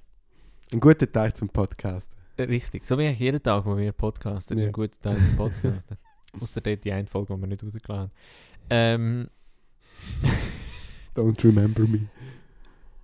Ein 0.73 0.81
guter 0.81 1.11
Tag 1.11 1.37
zum 1.37 1.49
Podcast. 1.49 2.17
richtig. 2.39 2.87
So 2.87 2.97
wie 2.99 3.07
eigentlich 3.07 3.19
jeden 3.19 3.43
Tag, 3.43 3.67
wo 3.67 3.77
wir 3.77 3.93
podcasten, 3.93 4.57
Ja. 4.59 4.67
ein 4.67 4.73
guter 4.73 4.99
Teil 5.01 5.17
zum 5.19 5.37
Podcasten. 5.37 5.99
Außer 6.41 6.61
dort 6.61 6.85
die 6.85 6.93
eine 6.93 7.07
Folge, 7.07 7.35
die 7.35 7.41
wir 7.41 7.47
nicht 7.47 7.65
rausgeladen 7.65 8.11
haben. 8.11 8.13
Ähm, 8.71 9.29
Don't 11.15 11.43
remember 11.45 11.83
me. 11.83 12.09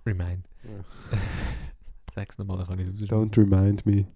Remind. 0.05 0.45
Ja. 0.63 1.17
Sag's 2.15 2.37
nochmal, 2.37 2.57
dann 2.59 2.67
kann 2.67 2.79
ich 2.79 2.87
es 2.87 2.93
rausschneiden. 3.11 3.31
Don't 3.31 3.37
remind 3.37 3.85
me. 3.85 4.07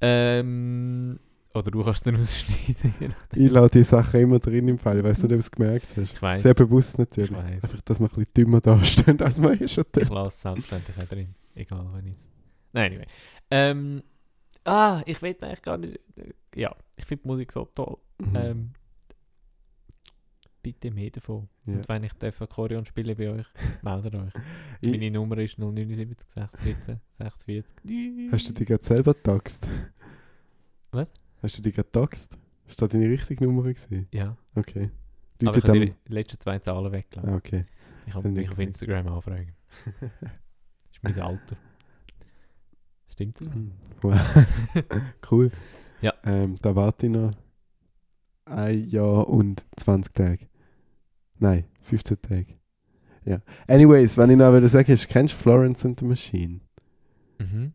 Ähm, 0.00 1.18
oder 1.54 1.70
du 1.70 1.82
kannst 1.82 2.00
es 2.00 2.04
dann 2.04 2.16
rausschneiden. 2.16 3.14
Ich 3.34 3.50
lasse 3.50 3.70
die 3.70 3.82
Sachen 3.84 4.20
immer 4.20 4.38
drin 4.38 4.68
im 4.68 4.78
Fall. 4.78 4.98
Ich 4.98 5.04
weiß 5.04 5.18
nicht, 5.18 5.24
ob 5.24 5.30
du 5.30 5.38
es 5.38 5.50
gemerkt 5.50 5.88
hast. 5.96 6.12
Ich 6.12 6.22
weiss. 6.22 6.42
Sehr 6.42 6.54
bewusst 6.54 6.94
ich 6.94 6.98
natürlich. 6.98 7.32
weiss. 7.32 7.64
Einfach, 7.64 7.80
dass 7.80 7.98
wir 7.98 8.06
ein 8.06 8.10
bisschen 8.10 8.32
dümmer 8.36 8.60
dastehen, 8.60 9.20
als 9.20 9.42
wir 9.42 9.60
eh 9.60 9.66
schon 9.66 9.84
Ich 9.96 10.08
lasse 10.08 10.28
es 10.28 10.40
selbstverständlich 10.42 10.98
auch 10.98 11.08
drin. 11.08 11.34
Egal, 11.54 11.86
wenn 11.94 12.06
ich 12.06 12.16
es. 12.16 12.28
Nein, 12.72 12.92
anyway. 12.92 13.06
Ähm, 13.50 14.02
ah, 14.68 15.02
ich 15.06 15.20
will 15.22 15.36
eigentlich 15.40 15.62
gar 15.62 15.78
nicht. 15.78 15.98
Ja, 16.54 16.74
ich 16.96 17.04
finde 17.06 17.26
Musik 17.28 17.52
so 17.52 17.64
toll. 17.66 17.96
Mhm. 18.18 18.36
Ähm, 18.36 18.70
bitte 20.62 20.90
mehr 20.90 21.10
davon. 21.10 21.48
Ja. 21.66 21.74
Und 21.76 21.88
wenn 21.88 22.04
ich 22.04 22.12
darf 22.14 22.40
Akkordeon 22.42 22.84
spielen 22.84 23.16
bei 23.16 23.30
euch, 23.30 23.46
meldet 23.82 24.14
euch. 24.14 24.32
Ich- 24.80 24.90
Meine 24.92 25.10
Nummer 25.10 25.38
ist 25.38 25.58
079 25.58 26.18
614 26.18 27.00
46. 27.18 28.32
Hast 28.32 28.48
du 28.48 28.52
dich 28.54 28.66
gerade 28.66 28.84
selber 28.84 29.14
getaxt? 29.14 29.68
Was? 30.90 31.08
Hast 31.42 31.58
du 31.58 31.62
dich 31.62 31.74
gerade 31.74 31.88
getaxt? 31.88 32.38
Ist 32.66 32.82
das 32.82 32.88
deine 32.90 33.08
richtige 33.08 33.44
Nummer 33.46 33.62
gewesen? 33.62 34.08
Ja, 34.12 34.36
Okay. 34.54 34.90
aber 35.40 35.44
Leute 35.46 35.58
ich 35.58 35.64
habe 35.64 35.78
dann... 35.78 35.94
die 36.08 36.12
letzten 36.12 36.40
zwei 36.40 36.58
Zahlen 36.58 36.92
weggelassen. 36.92 37.30
Ah, 37.32 37.36
okay. 37.36 37.64
Ich 38.06 38.12
kann 38.12 38.22
Dann 38.22 38.32
mich 38.34 38.50
auf. 38.50 38.58
Instagram 38.58 39.06
anfragen. 39.08 39.54
Das 39.84 39.94
ist 40.92 41.02
mein 41.02 41.18
Alter. 41.20 41.56
Stimmt 43.12 43.40
das? 43.40 43.48
Hm, 43.48 43.72
cool. 45.30 45.50
Ja. 46.00 46.14
Ähm, 46.24 46.56
da 46.62 46.76
warte 46.76 47.06
ich 47.06 47.12
noch 47.12 47.32
ein 48.44 48.88
Jahr 48.88 49.28
und 49.28 49.64
20 49.76 50.14
Tage. 50.14 50.48
Nein, 51.38 51.64
15 51.82 52.22
Tage. 52.22 52.58
Ja. 53.24 53.40
Anyways, 53.66 54.16
wenn 54.16 54.30
ich 54.30 54.36
noch 54.36 54.52
würde 54.52 54.68
sagen, 54.68 54.92
ist, 54.92 55.08
kennst 55.08 55.34
du 55.34 55.38
Florence 55.38 55.84
and 55.84 55.98
the 55.98 56.04
Machine? 56.06 56.60
Mhm. 57.38 57.72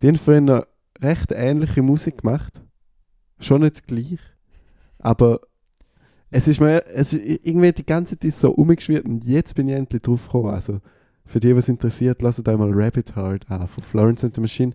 Die 0.00 0.08
haben 0.08 0.16
früher 0.16 0.40
noch 0.40 0.66
recht 1.00 1.32
ähnliche 1.32 1.82
Musik 1.82 2.18
gemacht. 2.22 2.60
Schon 3.38 3.62
nicht 3.62 3.86
gleich. 3.86 4.18
Aber 4.98 5.40
es 6.30 6.48
ist 6.48 6.60
mir 6.60 6.84
es 6.86 7.12
ist 7.12 7.44
irgendwie 7.44 7.72
die 7.72 7.86
ganze 7.86 8.18
Zeit 8.18 8.32
so 8.32 8.50
umgeschwirrt 8.52 9.04
und 9.04 9.24
jetzt 9.24 9.54
bin 9.54 9.68
ich 9.68 9.76
endlich 9.76 10.02
drauf 10.02 10.24
gekommen. 10.24 10.50
Also 10.54 10.80
für 11.26 11.40
die, 11.40 11.54
was 11.56 11.68
interessiert, 11.68 12.22
lasst 12.22 12.46
euch 12.48 12.56
mal 12.58 12.70
Rabbit 12.72 13.16
Heart 13.16 13.50
an 13.50 13.66
von 13.66 13.82
Florence 13.84 14.24
and 14.24 14.34
the 14.34 14.40
Machine. 14.40 14.74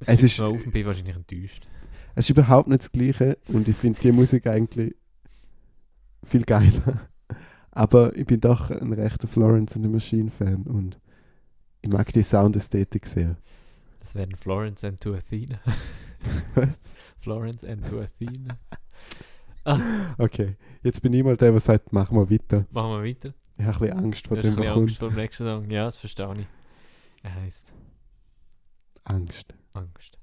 Es 0.00 0.22
ist- 0.22 0.40
auf 0.40 0.52
und 0.64 0.72
bin 0.72 0.84
wahrscheinlich 0.84 1.16
enttäuscht. 1.16 1.64
Es 2.14 2.24
ist 2.26 2.30
überhaupt 2.30 2.68
nicht 2.68 2.80
das 2.82 2.92
Gleiche 2.92 3.38
und 3.48 3.68
ich 3.68 3.76
finde 3.76 4.00
die 4.00 4.12
Musik 4.12 4.46
eigentlich 4.46 4.94
viel 6.24 6.44
geiler. 6.44 7.08
Aber 7.70 8.16
ich 8.16 8.26
bin 8.26 8.40
doch 8.40 8.70
ein 8.70 8.92
rechter 8.92 9.28
Florence 9.28 9.76
and 9.76 9.84
the 9.84 9.90
Machine 9.90 10.30
Fan 10.30 10.62
und 10.62 10.98
ich 11.82 11.90
mag 11.90 12.10
die 12.12 12.22
Soundästhetik 12.22 13.06
sehr. 13.06 13.36
Das 14.00 14.14
wären 14.14 14.34
Florence 14.34 14.82
and 14.82 15.00
to 15.00 15.14
Athena. 15.14 15.60
Was? 16.54 16.68
Florence 17.18 17.64
and 17.64 17.86
to 17.88 18.00
Athena. 18.00 18.56
okay, 20.18 20.56
jetzt 20.82 21.02
bin 21.02 21.12
ich 21.12 21.22
mal 21.24 21.36
der, 21.36 21.50
der 21.50 21.60
sagt, 21.60 21.92
mach 21.92 22.10
mal 22.10 22.30
weiter. 22.30 22.64
Machen 22.70 22.92
wir 22.92 23.02
weiter. 23.04 23.34
Ich 23.58 23.64
habe 23.64 23.74
ein 23.76 23.80
bisschen 23.80 23.98
Angst 23.98 24.26
vor 24.26 24.36
Du 24.36 24.42
dem, 24.42 24.50
was 24.50 24.56
bisschen 24.56 24.72
Angst 24.72 24.98
kommt. 24.98 24.98
vor 24.98 25.08
dem 25.08 25.16
nächsten 25.16 25.44
Song. 25.44 25.70
Ja, 25.70 25.84
das 25.86 25.98
verstehe 25.98 26.34
ich. 26.38 26.46
Er 27.22 27.34
heisst 27.34 27.64
Angst. 29.04 29.54
Angst. 29.72 30.18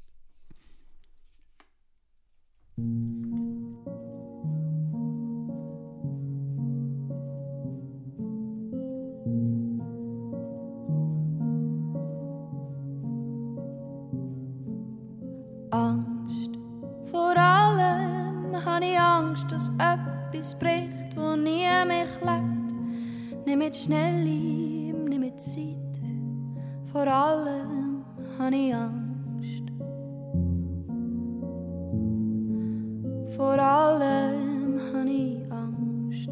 Angst. 15.71 16.59
Vor 17.09 17.37
allem 17.37 18.65
habe 18.65 18.85
ich 18.85 18.99
Angst, 18.99 19.51
dass 19.51 19.69
etwas 19.79 20.57
bricht, 20.59 21.15
wo 21.15 21.35
nie 21.35 21.67
mich 21.85 22.21
lebt. 22.21 22.62
Nimm 23.45 23.59
mit 23.59 23.75
schnell 23.75 24.25
ihm, 24.25 25.05
nimm 25.05 25.21
mit 25.21 25.41
Zeit. 25.41 25.75
Vor 26.93 27.07
allem 27.07 28.05
habe 28.39 28.55
ich 28.55 28.73
Angst. 28.73 29.63
Vor 33.35 33.59
allem 33.59 34.79
habe 34.93 35.09
ich 35.09 35.51
Angst. 35.51 36.29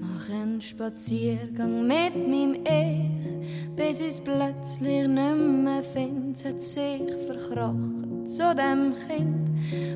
Mach 0.00 0.28
einen 0.30 0.60
Spaziergang 0.60 1.86
mit 1.86 2.16
meinem 2.16 2.54
Ich, 2.64 3.76
bis 3.76 4.00
ich 4.00 4.08
es 4.08 4.20
plötzlich 4.20 5.06
nicht 5.06 5.64
mehr 5.64 5.84
finde. 5.84 6.32
Es 6.34 6.44
hat 6.44 6.60
sich 6.60 7.02
verkrochen 7.26 8.26
zu 8.26 8.54
dem 8.54 8.94
Kind, 9.06 9.50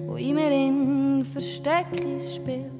wo 0.06 0.16
in 0.16 0.34
mir 0.34 0.50
in 0.50 1.24
Versteckis 1.24 2.36
spielt. 2.36 2.75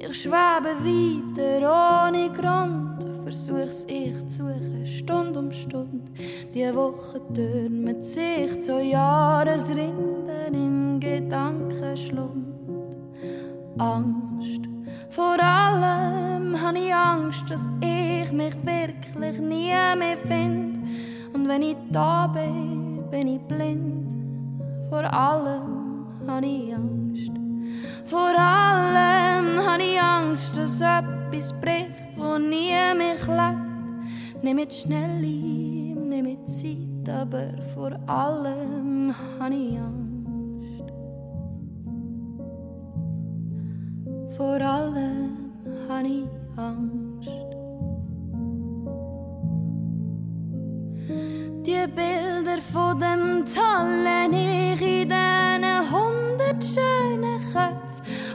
Ich 0.00 0.22
schwebe 0.22 0.76
weiter 0.84 2.06
ohne 2.06 2.30
Grund, 2.30 3.04
versuch's 3.24 3.84
ich 3.88 4.16
zu 4.28 4.46
suchen, 4.46 4.86
Stunde 4.86 5.38
um 5.40 5.52
Stunde. 5.52 6.12
Die 6.54 6.72
Woche 6.72 7.20
türmt 7.34 8.04
sich 8.04 8.60
zu 8.62 8.80
Jahresrinden 8.80 10.54
im 10.54 11.00
Gedankenschlund. 11.00 12.46
Angst. 13.78 14.60
Vor 15.10 15.36
allem 15.42 16.62
habe 16.62 16.78
ich 16.78 16.94
Angst, 16.94 17.50
dass 17.50 17.68
ich 17.80 18.30
mich 18.30 18.54
wirklich 18.64 19.40
nie 19.40 19.72
mehr 19.98 20.16
finde. 20.26 20.78
Und 21.32 21.48
wenn 21.48 21.62
ich 21.62 21.76
da 21.90 22.28
bin, 22.28 23.02
bin 23.10 23.26
ich 23.26 23.40
blind. 23.40 24.06
Vor 24.90 25.12
allem 25.12 26.06
habe 26.28 26.46
ich 26.46 26.72
Angst. 26.72 26.97
Vor 28.08 28.32
allem 28.34 29.60
habe 29.66 29.82
ich 29.82 30.00
Angst, 30.00 30.56
dass 30.56 30.80
etwas 30.80 31.52
bricht, 31.60 32.16
wo 32.16 32.38
nie 32.38 32.72
mich 32.96 33.26
lebt. 33.26 34.42
Nimm 34.42 34.56
mit 34.56 34.72
schnell 34.72 35.22
ihm, 35.22 36.08
nimm 36.08 36.24
mit 36.24 36.48
Zeit, 36.48 37.06
aber 37.06 37.50
vor 37.74 37.92
allem 38.06 39.14
habe 39.38 39.54
ich 39.54 39.78
Angst. 39.78 40.92
Vor 44.38 44.58
allem 44.58 45.52
habe 45.90 46.08
ich 46.08 46.24
Angst. 46.56 47.28
Die 51.66 51.86
Bilder 51.94 52.62
von 52.72 52.98
dem 52.98 53.44
tollen 53.44 54.32
Ich 54.32 54.80
in 54.80 55.10
diesen 55.10 55.92
hundert 55.92 56.64
schönen 56.64 57.38
Köpfen 57.52 57.77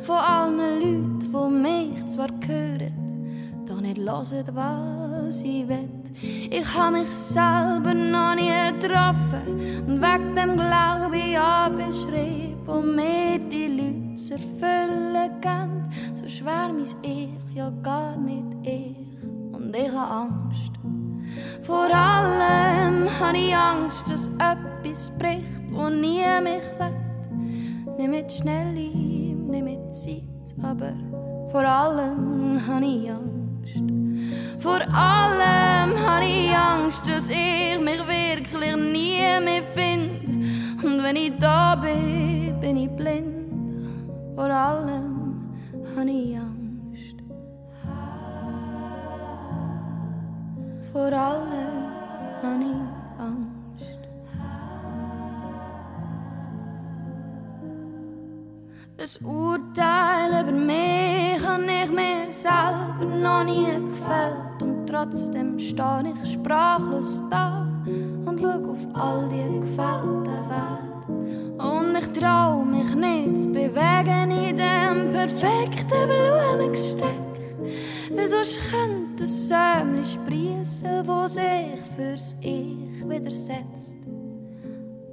von 0.04 0.18
allen 0.18 0.58
Leuten, 0.58 1.20
die 1.20 1.94
mich 1.96 2.08
zwar 2.08 2.28
hören, 2.46 3.66
doch 3.66 3.80
nicht 3.80 3.98
hören, 3.98 4.50
was 4.54 5.42
ich 5.42 5.68
will. 5.68 5.90
Ich 6.52 6.78
habe 6.78 6.98
mich 6.98 7.10
selber 7.10 7.94
noch 7.94 8.36
nie 8.36 8.52
getroffen 8.80 9.84
und 9.88 10.02
wegen 10.02 10.36
dem 10.36 10.54
Glaube 10.54 11.18
ich 11.18 11.40
an 11.40 11.78
beschrieben, 11.78 12.58
wo 12.66 12.82
mir 12.82 13.40
die 13.50 13.68
Leute 13.68 14.16
zu 14.16 14.34
erfüllen 14.34 15.42
geben. 15.42 15.90
So 16.16 16.28
schwer 16.28 16.70
mein 16.74 16.86
Ich, 17.02 17.56
ja 17.56 17.72
gar 17.82 18.18
nicht 18.18 18.44
ich. 18.64 19.24
Und 19.54 19.76
ich 19.76 19.92
habe 19.92 20.30
Angst. 20.30 20.74
Vor 21.64 21.86
allem 21.86 23.08
habe 23.20 23.38
ich 23.38 23.56
Angst, 23.56 24.08
dass 24.10 24.28
etwas 24.28 25.12
bricht, 25.18 25.72
wo 25.72 25.90
nie 25.90 26.24
mich 26.42 26.64
lebt. 26.80 27.13
Nicht 27.98 28.10
mit 28.10 28.32
schnell 28.32 28.78
ihm, 28.78 29.48
nicht 29.48 29.64
mit 29.64 29.96
Zeit, 29.96 30.64
aber 30.64 30.94
vor 31.52 31.64
allem 31.64 32.60
habe 32.68 32.86
ich 32.86 33.12
Angst. 33.12 33.34
Vor 34.60 34.82
allem 34.94 35.92
habe 36.08 36.26
ich 36.26 36.56
Angst, 36.56 37.08
dass 37.08 37.30
ich 37.30 37.80
mich 37.80 38.00
wirklich 38.00 38.76
nie 38.76 39.20
mehr 39.44 39.62
finde. 39.76 40.24
Und 40.84 41.04
wenn 41.04 41.16
ich 41.16 41.34
da 41.40 41.76
bin, 41.76 42.60
bin 42.60 42.78
ich 42.78 42.90
blind. 42.90 43.50
Vor 44.36 44.50
allem 44.50 45.54
habe 45.96 46.10
ich 46.10 46.38
Angst. 46.38 47.16
Vor 50.92 51.02
allem 51.02 51.84
habe 52.42 52.64
ich 52.64 52.76
Angst. 52.76 52.93
Das 59.04 59.18
Urteil 59.18 60.44
über 60.44 60.54
mich 60.54 61.46
habe 61.46 61.64
ich 61.64 61.92
mir 61.92 62.32
selber 62.32 63.04
noch 63.22 63.44
nie 63.44 63.66
gefällt. 63.66 64.62
Und 64.62 64.88
trotzdem 64.88 65.60
stehe 65.60 66.14
ich 66.14 66.32
sprachlos 66.32 67.22
da 67.30 67.68
und 68.26 68.40
schau 68.40 68.72
auf 68.72 68.88
all 68.94 69.28
die 69.28 69.60
gefällte 69.60 70.32
Welt. 70.48 71.60
Und 71.60 71.98
ich 71.98 72.18
trau 72.18 72.64
mich 72.64 72.96
nicht 72.96 73.42
zu 73.42 73.50
bewegen 73.50 74.32
in 74.32 74.56
dem 74.56 75.12
perfekten 75.12 76.08
Blumengesteck. 76.08 77.60
Wieso 78.10 78.38
könnte 78.72 79.24
ein 79.24 79.28
Sämli 79.28 80.06
sprießen, 80.06 81.06
wo 81.06 81.28
sich 81.28 81.78
fürs 81.98 82.38
Ich 82.40 83.04
widersetzt? 83.06 83.98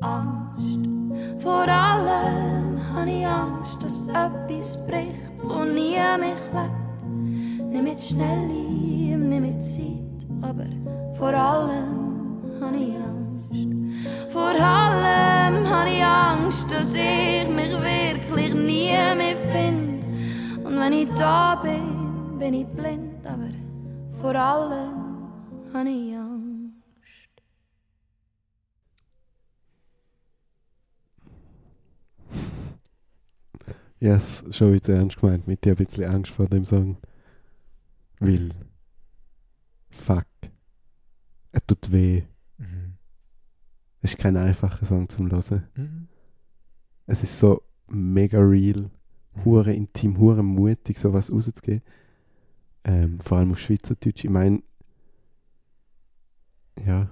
Angst. 0.00 0.99
Vor 1.38 1.66
allem 1.68 2.78
habe 2.94 3.10
ich 3.10 3.26
Angst, 3.26 3.82
dass 3.82 4.08
etwas 4.08 4.78
bricht, 4.86 5.32
wo 5.42 5.64
nie 5.64 5.98
mich 6.18 6.42
lebt. 6.52 7.72
Nicht 7.72 7.84
mit 7.84 8.02
schnell 8.02 8.50
ihm, 8.50 9.28
nicht 9.28 9.40
mit 9.40 9.64
Zeit, 9.64 10.26
aber 10.42 10.66
vor 11.18 11.34
allem 11.34 12.42
habe 12.60 12.76
ich 12.76 12.94
Angst. 12.94 14.32
Vor 14.32 14.54
allem 14.54 15.68
habe 15.68 15.90
ich 15.90 16.04
Angst, 16.04 16.72
dass 16.72 16.94
ich 16.94 17.48
mich 17.48 17.72
wirklich 17.72 18.54
nie 18.54 18.92
mehr 19.16 19.36
finde. 19.52 20.06
Und 20.64 20.78
wenn 20.78 20.92
ich 20.92 21.08
da 21.14 21.56
bin, 21.56 22.38
bin 22.38 22.54
ich 22.54 22.66
blind, 22.66 23.24
aber 23.24 23.50
vor 24.20 24.34
allem 24.34 24.92
habe 25.72 25.88
ich 25.88 26.16
Angst. 26.16 26.39
Ja, 34.00 34.14
yes, 34.14 34.42
schon 34.50 34.72
jetzt 34.72 34.88
ernst 34.88 35.20
gemeint. 35.20 35.46
Mit 35.46 35.64
dir 35.64 35.72
ein 35.72 35.76
bisschen 35.76 36.04
Angst 36.04 36.32
vor 36.32 36.46
dem 36.46 36.64
Song. 36.64 36.96
Weil. 38.18 38.50
Fuck. 39.90 40.26
er 41.52 41.66
tut 41.66 41.92
weh. 41.92 42.22
Mhm. 42.56 42.94
Es 44.00 44.12
ist 44.12 44.18
kein 44.18 44.36
einfacher 44.36 44.86
Song 44.86 45.08
zum 45.08 45.30
Hören. 45.30 45.68
Mhm. 45.76 46.08
Es 47.06 47.22
ist 47.22 47.38
so 47.38 47.62
mega 47.88 48.38
real, 48.38 48.90
hure 49.44 49.72
intim, 49.72 50.18
hure 50.18 50.42
mutig, 50.42 50.96
sowas 50.96 51.30
rauszugeben. 51.30 51.82
Ähm, 52.84 53.20
vor 53.20 53.38
allem 53.38 53.52
auf 53.52 53.58
Schweizerdeutsch. 53.58 54.24
Ich 54.24 54.30
meine, 54.30 54.62
ja, 56.86 57.10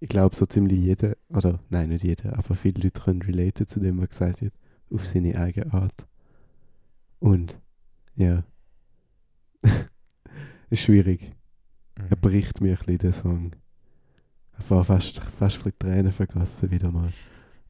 ich 0.00 0.08
glaube 0.08 0.34
so 0.34 0.46
ziemlich 0.46 0.78
jeder, 0.78 1.16
oder 1.28 1.60
nein, 1.68 1.90
nicht 1.90 2.04
jeder, 2.04 2.38
aber 2.38 2.54
viele 2.54 2.80
Leute 2.80 3.00
können 3.00 3.22
relaten 3.22 3.66
zu 3.66 3.80
dem, 3.80 4.00
was 4.00 4.10
gesagt 4.10 4.40
wird, 4.40 4.54
auf 4.90 5.04
seine 5.04 5.38
eigene 5.38 5.72
Art. 5.74 6.06
Und, 7.24 7.58
ja, 8.16 8.44
ist 10.68 10.82
schwierig. 10.82 11.32
Mhm. 11.96 12.06
Er 12.10 12.16
bricht 12.16 12.60
mir 12.60 12.72
ein 12.72 12.76
bisschen, 12.76 12.98
der 12.98 13.12
Song. 13.14 13.56
Ich 14.58 14.68
habe 14.68 14.84
fast, 14.84 15.24
fast 15.38 15.56
ein 15.56 15.62
bisschen 15.62 15.78
Tränen 15.78 16.12
vergessen 16.12 16.70
wieder 16.70 16.90
mal. 16.90 17.10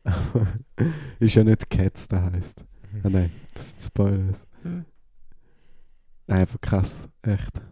Aber 0.03 0.49
ist 1.21 1.37
ja 1.37 1.45
nicht 1.45 1.71
Cats, 1.71 2.09
der 2.09 2.33
heißt. 2.33 2.65
Ah 3.05 3.09
nein, 3.09 3.31
das 3.55 3.69
sind 3.69 3.83
Spoilers. 3.83 4.45
Mhm. 4.65 4.87
Nein, 6.27 6.41
einfach 6.41 6.61
krass, 6.61 7.09
echt. 7.23 7.63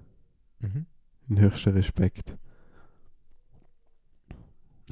Mhm. 0.60 0.86
Ein 1.30 1.40
höchster 1.40 1.74
Respekt. 1.74 2.36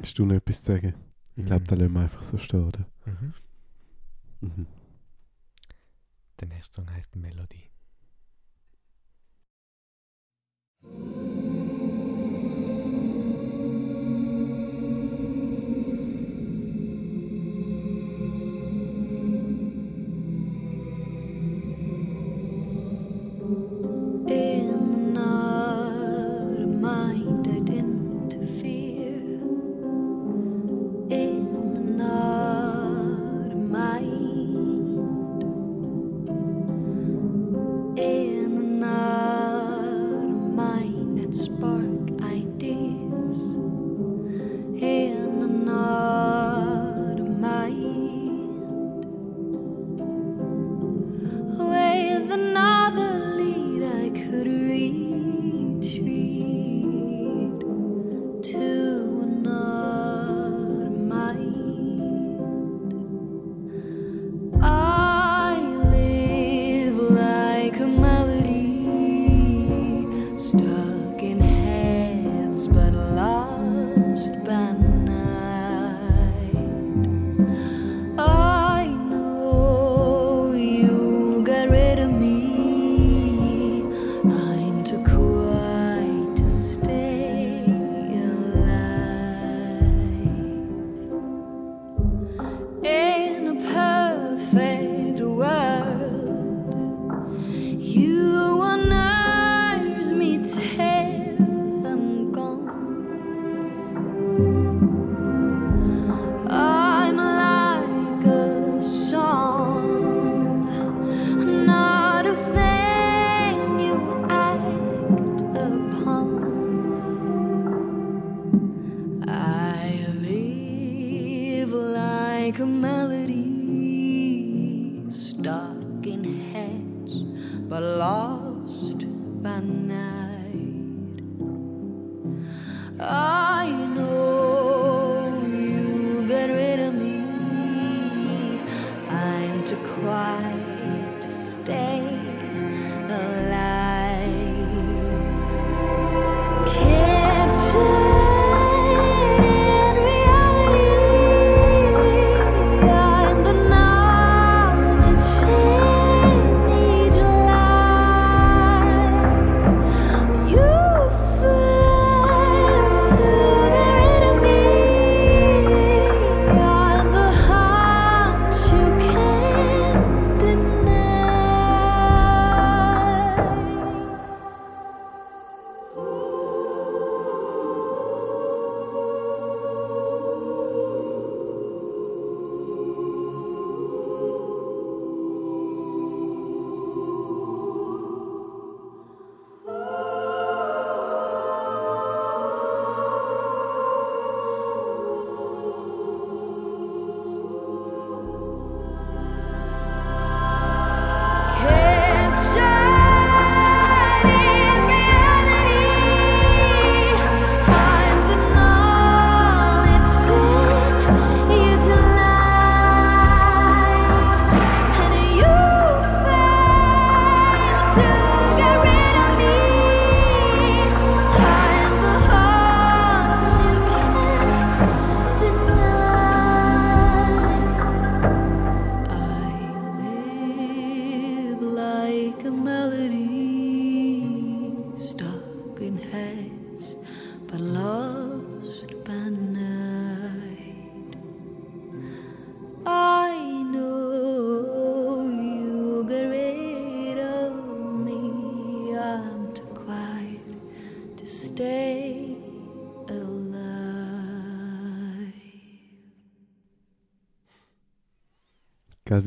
Hast 0.00 0.18
du 0.18 0.24
noch 0.24 0.34
etwas 0.34 0.64
zu 0.64 0.72
sagen? 0.72 0.94
Ich 1.36 1.44
glaube, 1.44 1.66
da 1.68 1.76
lassen 1.76 1.92
wir 1.92 2.00
einfach 2.00 2.24
so 2.24 2.36
stehen, 2.36 2.66
oder? 2.66 2.84
Mhm. 4.40 4.66
Der 6.40 6.48
nächste 6.48 6.76
Song 6.76 6.90
heißt 6.90 7.16
Melodie. 7.16 7.70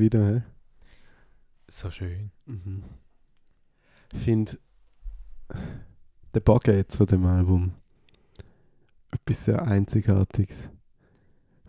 Wieder, 0.03 0.25
hä? 0.25 0.41
So 1.69 1.89
schön. 1.89 2.31
Mhm. 2.45 2.83
Ich 4.13 4.19
finde, 4.19 4.57
der 6.33 6.75
jetzt 6.75 6.97
von 6.97 7.07
dem 7.07 7.25
Album 7.25 7.73
etwas 9.11 9.45
sehr 9.45 9.61
Einzigartiges. 9.61 10.69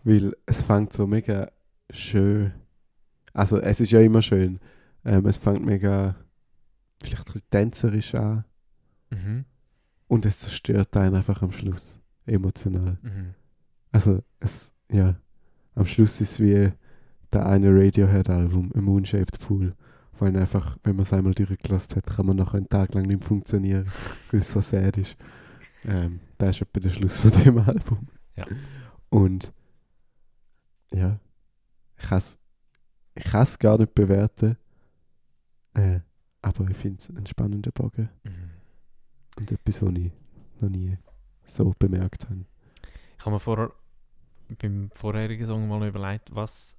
Weil 0.03 0.37
es 0.47 0.63
fängt 0.63 0.93
so 0.93 1.07
mega 1.07 1.51
schön. 1.91 2.53
Also, 3.33 3.59
es 3.61 3.81
ist 3.81 3.93
ja 3.93 4.01
immer 4.01 4.21
schön. 4.23 4.59
Ähm, 5.05 5.27
es 5.27 5.37
fängt 5.37 5.65
mega 5.65 6.17
vielleicht 7.03 7.29
ein 7.29 7.33
bisschen 7.33 7.51
tänzerisch 7.51 8.15
an. 8.15 8.45
Mhm. 9.11 9.45
Und 10.09 10.27
es 10.27 10.41
zerstört 10.41 10.97
einen 10.97 11.15
einfach 11.15 11.41
am 11.43 11.53
Schluss. 11.53 11.99
Emotional. 12.27 12.99
Mhm. 13.03 13.35
Also, 13.93 14.23
es, 14.41 14.75
ja. 14.91 15.17
Am 15.77 15.87
Schluss 15.87 16.21
ist 16.21 16.33
es 16.33 16.41
wie 16.41 16.73
der 17.35 17.47
eine 17.47 17.69
Radiohead-Album, 17.69 18.73
A 18.75 18.81
Moonshaped 18.81 19.39
Pool. 19.41 19.75
Wo 20.19 20.25
einen 20.25 20.37
einfach, 20.37 20.79
wenn 20.85 20.95
man 20.95 21.03
es 21.03 21.13
einmal 21.13 21.35
durchgelassen 21.35 21.97
hat, 21.97 22.07
kann 22.07 22.27
man 22.27 22.37
noch 22.37 22.55
einen 22.55 22.69
Tag 22.69 22.95
lang 22.95 23.07
nicht 23.07 23.25
funktionieren, 23.25 23.85
weil 24.31 24.41
es 24.41 24.53
so 24.53 24.61
sad 24.61 24.97
ist. 24.97 25.17
Ähm, 25.85 26.21
das 26.39 26.57
ist 26.57 26.63
etwa 26.63 26.81
der 26.81 26.91
Schluss 26.91 27.19
von 27.19 27.31
dem 27.31 27.59
Album. 27.59 28.09
Ja. 28.37 28.45
Und 29.11 29.53
ja, 30.93 31.19
ich 31.97 32.05
kann 32.05 32.19
es 32.19 32.39
ich 33.17 33.25
kann's 33.25 33.59
gar 33.59 33.79
nicht 33.79 33.95
bewerten. 33.95 34.57
Äh, 35.75 36.01
aber 36.43 36.69
ich 36.69 36.77
finde 36.77 37.01
es 37.01 37.09
einen 37.11 37.27
spannenden 37.27 37.73
Bogen. 37.73 38.09
Mhm. 38.23 38.51
Und 39.39 39.53
etwas, 39.53 39.83
was 39.83 39.95
ich 39.95 40.13
noch 40.61 40.69
nie 40.69 40.97
so 41.47 41.75
bemerkt 41.79 42.29
habe. 42.29 42.45
Ich 43.19 43.25
habe 43.25 43.33
mir 43.33 43.41
vorher 43.41 43.73
beim 44.61 44.91
vorherigen 44.95 45.47
Song 45.47 45.67
mal 45.69 45.87
überlegt, 45.87 46.35
was, 46.35 46.77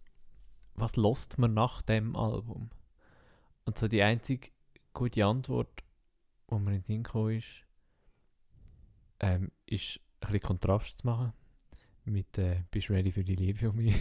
was 0.75 0.95
lost 0.95 1.37
man 1.37 1.53
nach 1.53 1.81
dem 1.81 2.15
Album? 2.15 2.69
Und 3.65 3.77
so 3.77 3.87
die 3.87 4.01
einzige 4.03 4.49
gute 4.93 5.25
Antwort, 5.25 5.69
die 6.49 6.55
mir 6.55 6.71
in 6.71 6.73
den 6.77 6.83
Sinn 6.83 7.03
gekommen 7.03 7.37
ist, 7.37 7.63
ähm, 9.19 9.51
ist 9.65 9.99
ein 10.21 10.27
bisschen 10.31 10.41
Kontrast 10.41 10.99
zu 10.99 11.07
machen 11.07 11.33
mit 12.05 12.37
äh, 12.37 12.63
«Bist 12.71 12.89
du 12.89 12.93
ready 12.93 13.11
für 13.11 13.23
die 13.23 13.35
Liebe 13.35 13.59
von 13.59 13.75
mir?» 13.75 13.93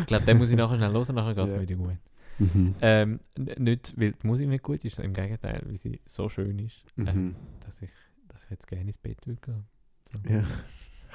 Ich 0.00 0.06
glaube, 0.06 0.24
den 0.24 0.38
muss 0.38 0.48
ich 0.50 0.56
nachher 0.56 0.76
schnell 0.76 0.92
hören, 0.92 1.14
nachher 1.14 1.34
geht 1.34 1.44
es 1.44 1.52
mir 1.52 1.60
wieder 1.62 1.76
gut. 1.76 1.98
Mhm. 2.38 2.74
Ähm, 2.80 3.20
nicht, 3.36 3.94
weil 3.98 4.12
die 4.12 4.26
Musik 4.26 4.48
nicht 4.48 4.62
gut 4.62 4.84
ist, 4.84 4.96
sondern 4.96 5.14
im 5.14 5.22
Gegenteil, 5.22 5.62
weil 5.66 5.76
sie 5.76 6.00
so 6.06 6.28
schön 6.28 6.58
ist, 6.58 6.84
ähm, 6.96 7.04
Mhm. 7.04 7.36
dass, 7.60 7.82
ich, 7.82 7.90
dass 8.28 8.42
ich 8.44 8.50
jetzt 8.50 8.66
gerne 8.66 8.84
ins 8.86 8.98
Bett 8.98 9.26
würde 9.26 9.40
gehen. 9.40 9.66
So. 10.10 10.18
Ja. 10.30 10.44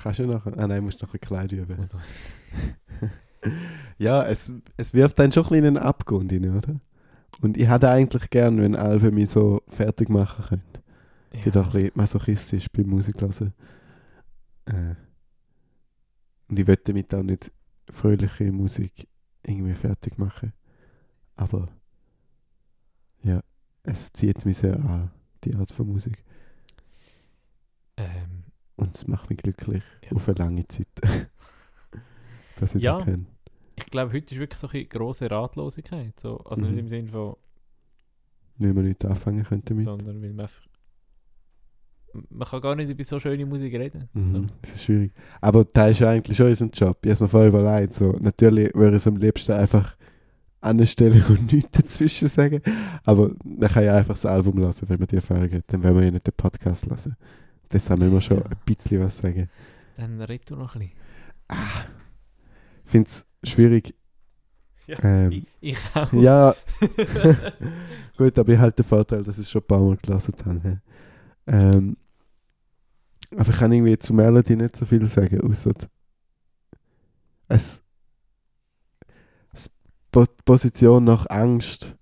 Kannst 0.02 0.20
du 0.20 0.26
nachher? 0.26 0.58
Ah 0.58 0.68
nein, 0.68 0.84
musst 0.84 1.02
noch 1.02 1.14
ein 1.14 1.20
Kleid 1.20 1.52
üben. 1.52 1.88
Ja, 3.98 4.24
es, 4.24 4.52
es 4.78 4.94
wirft 4.94 5.20
dann 5.20 5.32
schon 5.32 5.44
ein 5.44 5.50
bisschen 5.50 5.66
in 5.66 5.78
einen 5.78 5.86
Abgrund 5.86 6.32
rein, 6.32 6.58
oder? 6.58 6.80
Und 7.41 7.58
ich 7.58 7.68
hätte 7.68 7.89
eigentlich 7.89 8.30
gern, 8.30 8.60
wenn 8.62 8.76
Alben 8.76 9.16
mich 9.16 9.30
so 9.30 9.62
fertig 9.68 10.10
machen 10.10 10.46
können. 10.46 10.64
Ich 11.32 11.44
bin 11.44 11.52
doch 11.52 11.68
ein 11.68 11.72
bisschen 11.74 11.91
masochistisch 11.96 12.68
beim 12.72 12.88
Musik 12.88 13.20
hören. 13.22 13.54
Äh. 14.66 14.96
Und 16.48 16.60
ich 16.60 16.68
möchte 16.68 16.94
damit 16.94 17.14
auch 17.14 17.24
nicht 17.24 17.52
fröhliche 17.89 18.52
Musik 18.52 19.08
irgendwie 19.41 19.74
fertig 19.74 20.18
machen. 20.18 20.54
Aber 21.36 21.68
ja, 23.24 23.41
es 23.84 24.14
zieht 24.14 24.46
mich 24.46 24.58
sehr 24.58 24.76
an, 24.76 25.12
die 25.44 25.56
Art 25.56 25.72
von 25.72 25.88
Musik. 25.88 26.24
Ähm, 27.98 28.43
Und 28.76 28.95
es 28.95 29.07
macht 29.07 29.30
mich 29.30 29.38
glücklich 29.39 29.84
Ja. 30.09 30.15
auf 30.15 30.28
eine 30.28 30.38
lange 30.38 30.67
Zeit. 30.67 30.88
Dass 32.59 32.76
ich 32.76 32.84
Ja. 32.84 32.97
das 32.97 33.05
kann. 33.05 33.28
ich 33.76 33.86
glaube, 33.86 34.13
heute 34.13 34.34
ist 34.34 34.39
wirklich 34.39 34.59
so 34.59 34.67
eine 34.67 34.86
grosse 34.86 35.30
Ratlosigkeit. 35.30 36.19
So, 36.19 36.38
also 36.39 36.63
Mhm. 36.63 36.71
nicht 36.71 36.80
im 36.80 36.88
Sinne 36.89 37.09
von, 37.09 37.36
Wenn 38.57 38.76
wir 38.76 38.84
nicht 38.84 39.03
anfangen 39.05 39.43
könnten 39.43 39.65
damit. 39.69 39.86
sondern 39.86 40.21
weil 40.21 40.34
man 40.34 40.45
einfach. 40.45 40.61
Man 42.30 42.47
kann 42.47 42.61
gar 42.61 42.76
nicht 42.76 42.89
über 42.91 43.03
so 43.03 43.19
schöne 43.19 43.43
Musik 43.45 43.74
reden. 43.74 44.07
Mhm, 44.13 44.26
So. 44.28 44.45
Das 44.61 44.74
ist 44.74 44.84
schwierig. 44.84 45.13
Aber 45.41 45.65
da 45.65 45.88
ist 45.88 46.01
eigentlich 46.03 46.38
schon 46.38 46.47
unser 46.47 46.65
Job. 46.67 46.97
Ich 47.01 47.07
habe 47.09 47.13
es 47.13 47.21
mir 47.21 47.28
vorher 47.28 47.49
überlegt. 47.49 47.93
So, 47.95 48.11
natürlich 48.19 48.74
würde 48.76 48.97
ich 48.97 49.01
es 49.01 49.07
am 49.07 49.17
liebsten 49.17 49.53
einfach 49.53 49.97
anstellen 50.61 51.24
und 51.30 51.51
nichts 51.51 51.71
dazwischen 51.71 52.28
sagen. 52.28 52.61
Aber 53.03 53.32
man 53.43 53.67
kann 53.69 53.84
ja 53.84 53.95
einfach 53.97 54.13
das 54.13 54.28
Album 54.28 54.59
lassen, 54.59 54.88
wenn 54.89 54.99
man 54.99 55.07
die 55.07 55.15
Erfahrung 55.15 55.51
hat. 55.51 55.63
Dann 55.67 55.82
wollen 55.82 55.95
wir 55.95 56.03
ja 56.05 56.11
nicht 56.11 56.28
den 56.28 56.34
Podcast 56.38 56.86
lassen. 56.86 57.15
Deshalb 57.74 57.99
müssen 57.99 58.13
wir 58.13 58.21
schon 58.21 58.38
Ja. 58.38 58.43
ein 58.45 58.57
bisschen 58.65 59.01
was 59.01 59.17
sagen. 59.17 59.49
Dann 59.97 60.21
red 60.21 60.49
du 60.49 60.55
noch 60.55 60.76
ein 60.76 60.80
bisschen. 60.82 60.93
Ich 62.86 62.91
finde 62.91 63.09
es 63.09 63.26
schwierig. 63.49 63.95
Ja, 64.88 64.97
Ähm, 65.03 65.32
ich, 65.32 65.45
ich 65.61 65.78
auch. 65.95 66.11
ja, 66.13 66.55
gut, 68.17 68.38
aber 68.38 68.53
ich 68.53 68.59
halt 68.59 68.78
den 68.78 68.86
Vorteil, 68.86 69.24
dass 69.24 69.38
ich 69.39 69.45
es 69.45 69.51
schon 69.51 69.61
ein 69.61 69.67
paar 69.67 69.80
Mal 69.80 69.97
gelassen 69.97 70.34
habe. 70.45 70.82
Ähm, 71.47 71.97
aber 73.36 73.49
ich 73.49 73.57
kann 73.57 73.71
irgendwie 73.71 73.97
zu 73.97 74.13
Melody 74.13 74.55
nicht 74.55 74.76
so 74.76 74.86
viel 74.86 75.07
sagen, 75.07 75.41
außer 75.41 75.71
es, 77.47 77.82
es 79.53 79.69
Po- 80.11 80.26
die 80.26 80.43
Position 80.45 81.03
nach 81.05 81.28
Angst 81.30 81.95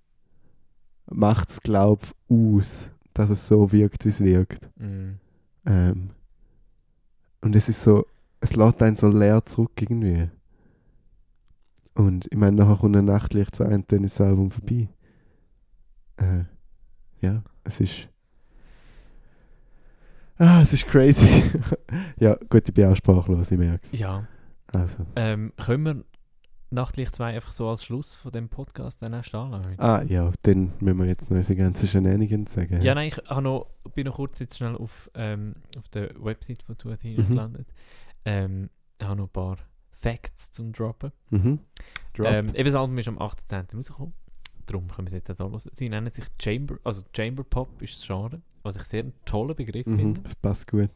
macht 1.10 1.50
es, 1.50 1.60
glaube 1.60 2.02
ich, 2.28 2.36
aus, 2.36 2.88
dass 3.14 3.30
es 3.30 3.46
so 3.48 3.70
wirkt, 3.72 4.04
wie 4.04 4.08
es 4.10 4.20
wirkt. 4.20 4.68
Mhm. 4.78 5.18
Ähm, 5.66 6.10
und 7.40 7.56
es 7.56 7.68
ist 7.68 7.82
so, 7.82 8.06
es 8.40 8.56
lässt 8.56 8.82
einen 8.82 8.96
so 8.96 9.08
leer 9.08 9.44
zurück 9.44 9.72
irgendwie. 9.80 10.28
Und 11.94 12.26
ich 12.30 12.38
meine, 12.38 12.56
nachher 12.56 12.76
kommt 12.76 12.96
ein 12.96 13.04
Nachtlicht 13.04 13.54
zu 13.54 13.64
einem, 13.64 13.84
dann 13.88 14.04
ist 14.04 14.18
das 14.18 14.26
Album 14.26 14.50
vorbei. 14.50 14.88
Äh, 16.16 16.44
ja, 17.20 17.42
es 17.64 17.80
ist. 17.80 18.08
Ah, 20.38 20.62
es 20.62 20.72
ist 20.72 20.86
crazy. 20.86 21.50
ja, 22.18 22.36
gut, 22.48 22.68
ich 22.68 22.74
bin 22.74 22.86
auch 22.86 22.96
sprachlos, 22.96 23.50
ich 23.50 23.58
merke 23.58 23.84
es. 23.84 23.92
Ja. 23.92 24.26
Also. 24.72 25.06
Ähm, 25.16 25.52
können 25.56 25.84
wir 25.84 26.04
Nachtlicht 26.72 27.14
2 27.14 27.34
einfach 27.34 27.52
so 27.52 27.68
als 27.68 27.84
Schluss 27.84 28.14
von 28.14 28.32
dem 28.32 28.48
Podcast 28.48 29.02
dann 29.02 29.14
auch 29.14 29.22
stehen 29.24 29.50
lassen? 29.50 29.70
heute? 29.70 29.82
Ah, 29.82 30.02
ja, 30.02 30.32
dann 30.42 30.72
müssen 30.80 30.98
wir 30.98 31.06
jetzt 31.06 31.30
noch 31.30 31.36
unsere 31.36 31.58
ganzen 31.58 31.86
Shenanigans 31.86 32.52
sagen. 32.52 32.80
Ja, 32.82 32.94
nein, 32.94 33.08
ich 33.08 33.16
habe 33.28 33.42
noch, 33.42 33.66
bin 33.94 34.06
noch 34.06 34.16
kurz 34.16 34.38
jetzt 34.40 34.56
schnell 34.56 34.76
auf, 34.76 35.10
ähm, 35.14 35.54
auf 35.78 35.88
der 35.88 36.10
Website 36.22 36.62
von 36.62 36.76
Tuathina 36.78 37.22
Mhm. 37.22 37.28
gelandet. 37.28 37.68
Ähm, 38.24 38.70
ich 38.98 39.06
habe 39.06 39.16
noch 39.16 39.26
ein 39.26 39.32
paar 39.32 39.56
Facts 39.90 40.50
zum 40.52 40.72
Droppen. 40.72 41.12
Mhm. 41.30 41.58
Drop. 42.14 42.26
Ähm, 42.26 42.48
eben 42.54 42.64
das 42.66 42.74
Album 42.74 42.98
ist 42.98 43.08
am 43.08 43.18
18. 43.20 43.66
rausgekommen. 43.74 44.14
Darum 44.66 44.88
können 44.88 45.08
wir 45.08 45.12
es 45.18 45.26
jetzt 45.28 45.40
auch 45.40 45.50
hören. 45.50 45.60
Sie 45.74 45.88
nennen 45.88 46.10
sich 46.12 46.24
Chamber, 46.40 46.76
also 46.84 47.02
Chamber 47.14 47.44
Pop 47.44 47.82
ist 47.82 47.96
das 47.98 48.06
Genre, 48.06 48.40
was 48.62 48.76
ich 48.76 48.82
sehr 48.84 49.00
einen 49.02 49.12
tollen 49.24 49.54
Begriff 49.56 49.86
mhm, 49.86 49.96
finde. 49.96 50.20
das 50.22 50.36
passt 50.36 50.70
gut. 50.70 50.88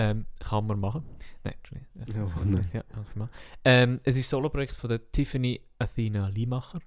Ähm, 0.00 0.26
kann 0.38 0.64
man 0.66 0.78
machen. 0.78 1.02
Nein, 1.42 1.54
Entschuldigung. 1.54 1.88
Ja, 2.06 2.44
nein. 2.44 2.66
Ja, 2.72 2.84
danke 2.92 3.18
mal. 3.18 3.28
Ähm, 3.64 4.00
es 4.04 4.16
ist 4.16 4.26
ein 4.26 4.30
Soloprojekt 4.30 4.76
von 4.76 4.88
der 4.88 5.10
Tiffany 5.10 5.60
Athena 5.78 6.28
Liemacher, 6.28 6.78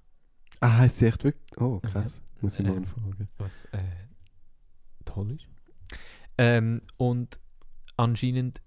Ah, 0.60 0.84
ist 0.86 0.98
sie 0.98 1.06
echt 1.06 1.22
wirklich. 1.24 1.60
Oh, 1.60 1.78
krass. 1.80 2.22
Muss 2.40 2.58
ich 2.58 2.64
mal 2.66 2.76
Ähm, 2.76 2.84
fragen. 2.86 3.28
was 3.38 3.66
äh, 3.66 3.78
toll 5.04 5.32
ist. 5.32 5.46
Ähm, 6.38 6.80
und 6.96 7.38
anscheinend 7.96 8.62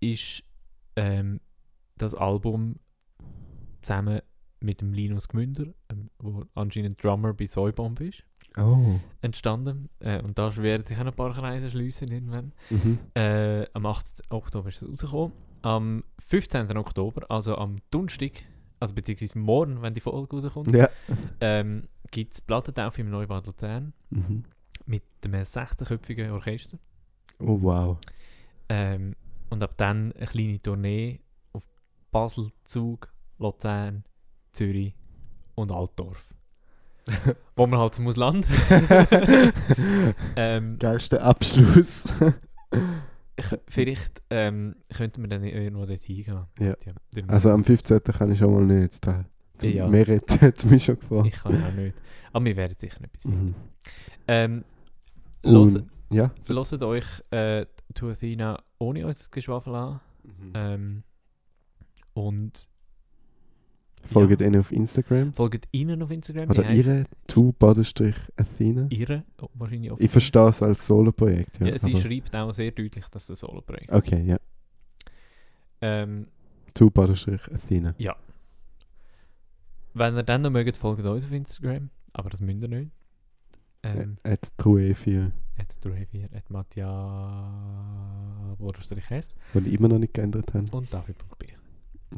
ist 0.00 0.44
ähm, 0.96 1.40
das 1.96 2.14
Album 2.14 2.76
zusammen 3.80 4.20
mit 4.60 4.80
dem 4.80 4.92
Linus 4.92 5.26
Gmünder, 5.28 5.66
ähm, 5.88 6.10
wo 6.18 6.44
anscheinend 6.54 7.02
Drummer 7.02 7.34
bei 7.34 7.46
Soybomb 7.46 8.00
ist, 8.00 8.22
Oh. 8.58 8.98
entstanden. 9.20 9.88
Äh, 10.00 10.20
und 10.22 10.38
da 10.38 10.54
werden 10.56 10.84
sich 10.84 10.98
auch 10.98 11.06
ein 11.06 11.12
paar 11.12 11.32
Kreise 11.34 11.70
schliessen 11.70 12.08
irgendwann. 12.08 12.52
Mhm. 12.70 12.98
Äh, 13.14 13.66
am 13.72 13.86
8. 13.86 14.22
Oktober 14.30 14.68
ist 14.68 14.82
es 14.82 14.88
rausgekommen. 14.90 15.32
Am 15.62 16.04
15. 16.26 16.76
Oktober, 16.76 17.30
also 17.30 17.56
am 17.56 17.76
Donnerstag, 17.90 18.32
also 18.80 18.94
beziehungsweise 18.94 19.38
morgen, 19.38 19.80
wenn 19.82 19.94
die 19.94 20.00
Folge 20.00 20.36
rauskommt, 20.36 20.74
Ja. 20.74 20.88
ähm, 21.40 21.88
gibt 22.10 22.34
es 22.34 22.40
Plattentaufe 22.40 23.00
im 23.00 23.10
Neubad 23.10 23.46
Luzern 23.46 23.92
Mhm. 24.10 24.44
mit 24.86 25.04
einem 25.24 25.42
16-köpfigen 25.44 26.30
Orchester. 26.32 26.78
Oh, 27.38 27.58
wow. 27.62 27.98
Ähm, 28.68 29.14
und 29.50 29.62
ab 29.62 29.74
dann 29.76 30.12
eine 30.12 30.26
kleine 30.26 30.60
Tournee 30.62 31.20
auf 31.52 31.62
Basel, 32.10 32.50
Zug, 32.64 33.12
Luzern, 33.38 34.04
Zürich 34.52 34.94
und 35.54 35.70
Altdorf. 35.72 36.34
Wo 37.56 37.66
man 37.66 37.78
halt 37.80 37.98
muss 37.98 38.16
landen. 38.16 38.46
ähm, 40.36 40.78
Geilster 40.78 41.22
Abschluss. 41.22 42.04
ich, 43.36 43.46
vielleicht 43.68 44.22
ähm, 44.30 44.76
könnten 44.94 45.22
wir 45.22 45.28
dann 45.28 45.44
irgendwo 45.44 45.84
dort 45.86 46.02
hingehen. 46.02 46.46
Ja. 46.58 46.74
dann- 47.14 47.28
also 47.28 47.50
am 47.50 47.64
15. 47.64 48.02
kann 48.04 48.32
ich 48.32 48.38
schon 48.38 48.52
mal 48.54 48.64
nicht. 48.64 49.04
Da, 49.06 49.24
Ja. 49.62 49.88
Merit 49.88 50.30
hat 50.40 50.64
mich 50.64 50.84
schon 50.84 50.98
gefragt. 50.98 51.26
ich 51.28 51.34
kann 51.34 51.62
auch 51.62 51.72
nicht. 51.72 51.94
Aber 52.32 52.44
wir 52.44 52.56
werden 52.56 52.74
sicher 52.78 53.00
etwas 53.02 53.22
finden. 53.22 53.46
Mhm. 53.46 53.54
Ähm, 54.28 54.64
Und- 55.42 55.84
Ja. 56.10 56.30
hört 56.48 56.82
euch 56.82 57.06
äh, 57.30 57.66
To 57.94 58.10
Athena 58.10 58.62
ohne 58.78 59.06
unser 59.06 59.30
Geschwafel 59.30 59.74
an. 59.74 60.00
Mhm. 60.24 60.52
Ähm, 60.54 61.02
und 62.14 62.68
Folgt 64.04 64.40
ihnen 64.40 64.60
auf 64.60 64.72
Instagram. 64.72 65.32
Folgt 65.32 65.68
ihnen 65.72 66.02
auf 66.02 66.10
Instagram. 66.10 66.50
Oder 66.50 66.70
ihre 66.70 67.04
to-athena. 67.26 68.86
Ihre, 68.90 69.24
oh, 69.40 69.48
wahrscheinlich 69.54 69.90
auch. 69.90 70.00
Ich 70.00 70.10
verstehe 70.10 70.48
es 70.48 70.62
als 70.62 70.86
Solo-Projekt. 70.86 71.60
Ja, 71.60 71.68
Ja, 71.68 71.78
sie 71.78 71.96
schreibt 71.96 72.34
auch 72.34 72.52
sehr 72.52 72.70
deutlich, 72.72 73.06
dass 73.06 73.26
das 73.26 73.40
Solo-Projekt 73.40 73.90
ist. 73.90 73.96
Okay, 73.96 74.22
ja. 74.24 74.36
Ähm, 75.80 76.26
to-athena. 76.74 77.94
wenn 79.94 80.16
ihr 80.16 80.22
dann 80.22 80.42
noch 80.42 80.50
mögt, 80.50 80.76
folgt 80.76 81.04
uns 81.04 81.24
auf 81.24 81.32
Instagram. 81.32 81.90
Aber 82.12 82.30
das 82.30 82.40
müsst 82.40 82.62
ihr 82.62 82.68
nicht. 82.68 82.90
Ähm, 83.84 84.16
At 84.22 84.52
true4, 84.58 85.32
at 85.58 85.84
Dravier, 85.84 86.28
at 86.32 86.48
Mattia, 86.50 88.54
Borderstrich 88.58 89.10
S 89.10 89.34
die 89.54 89.68
ich 89.70 89.74
immer 89.74 89.88
noch 89.88 89.98
nicht 89.98 90.14
geändert 90.14 90.54
haben. 90.54 90.68
und 90.70 90.92
David.b. 90.92 91.46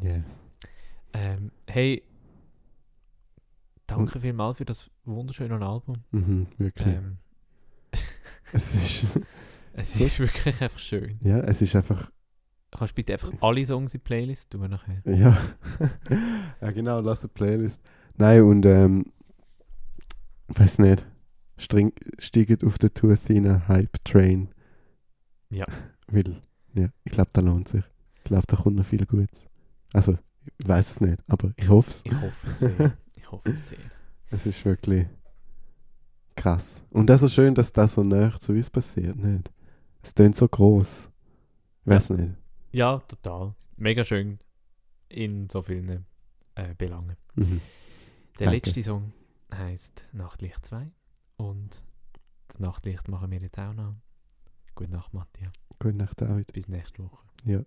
Ja. 0.03 0.23
Ähm, 1.15 1.51
hey, 1.67 2.03
danke 3.87 4.19
vielmals 4.19 4.57
für 4.57 4.65
das 4.65 4.91
wunderschöne 5.05 5.65
Album. 5.65 6.03
Mhm, 6.11 6.47
wirklich. 6.57 6.95
Ähm, 6.95 7.17
Es 8.53 8.75
ist, 8.75 9.05
es 9.73 9.99
ist 9.99 10.19
wirklich 10.19 10.61
einfach 10.61 10.77
schön. 10.79 11.17
ja, 11.21 11.39
es 11.39 11.61
ist 11.61 11.75
einfach, 11.75 12.11
Kannst 12.71 12.91
du 12.91 12.95
bitte 12.95 13.13
einfach 13.13 13.31
alle 13.41 13.65
Songs 13.65 13.93
in 13.93 13.99
die 13.99 14.03
Playlist 14.03 14.49
tun 14.51 14.69
nachher? 14.69 15.01
ja. 15.05 15.37
ja, 16.61 16.71
genau, 16.71 16.99
lass 16.99 17.23
eine 17.23 17.29
Playlist. 17.33 17.81
Nein, 18.17 18.41
und, 18.43 18.65
ähm, 18.65 19.05
weiß 20.49 20.79
nicht, 20.79 21.05
String, 21.57 21.93
steigt 22.19 22.63
auf 22.65 22.77
den 22.77 22.93
To 22.93 23.09
Athena 23.09 23.67
Hype 23.69 24.03
Train. 24.03 24.49
Ja. 25.49 25.65
Weil, 26.07 26.41
ja, 26.73 26.89
ich 27.05 27.11
glaube, 27.11 27.29
da 27.31 27.41
lohnt 27.41 27.69
sich. 27.69 27.83
Ich 28.17 28.23
glaube, 28.25 28.45
da 28.47 28.57
kommt 28.57 28.75
noch 28.75 28.85
viel 28.85 29.05
Gutes. 29.05 29.47
Also, 29.93 30.17
ich 30.57 30.67
weiß 30.67 30.91
es 30.91 31.01
nicht, 31.01 31.23
aber 31.27 31.51
ich 31.55 31.69
hoffe 31.69 31.89
es. 31.89 32.03
Ich 32.05 32.13
hoffe 32.13 32.47
es 32.47 32.59
sehr. 32.59 32.97
Ich 33.15 33.31
hoffe 33.31 33.51
es 33.51 33.69
sehr. 33.69 33.77
Es 34.31 34.45
ist 34.45 34.65
wirklich 34.65 35.07
krass. 36.35 36.83
Und 36.89 37.09
auch 37.09 37.19
so 37.19 37.27
schön, 37.27 37.53
dass 37.55 37.71
das 37.71 37.93
so 37.93 38.03
nah 38.03 38.37
zu 38.39 38.51
uns 38.51 38.69
passiert, 38.69 39.15
nicht? 39.15 39.51
Es 40.01 40.13
klingt 40.13 40.35
so 40.35 40.47
groß. 40.47 41.09
Ich 41.81 41.87
weiß 41.87 42.09
nicht. 42.11 42.33
Ja, 42.71 42.99
total. 42.99 43.53
Mega 43.77 44.03
schön 44.03 44.39
in 45.07 45.47
so 45.49 45.61
vielen 45.61 46.05
äh, 46.55 46.73
Belangen. 46.75 47.15
Mhm. 47.35 47.61
Der 48.39 48.47
Danke. 48.47 48.67
letzte 48.67 48.83
Song 48.83 49.13
heißt 49.53 50.07
Nachtlicht 50.11 50.65
2 50.65 50.91
und 51.37 51.81
das 52.47 52.59
Nachtlicht 52.59 53.07
machen 53.07 53.31
wir 53.31 53.39
jetzt 53.39 53.57
auch 53.59 53.73
noch. 53.73 53.95
Gute 54.73 54.91
Nacht, 54.91 55.13
Matthias. 55.13 55.53
Gute 55.79 55.97
Nacht, 55.97 56.19
David. 56.19 56.51
Bis 56.51 56.67
nächste 56.67 57.03
Woche. 57.03 57.25
Ja. 57.45 57.61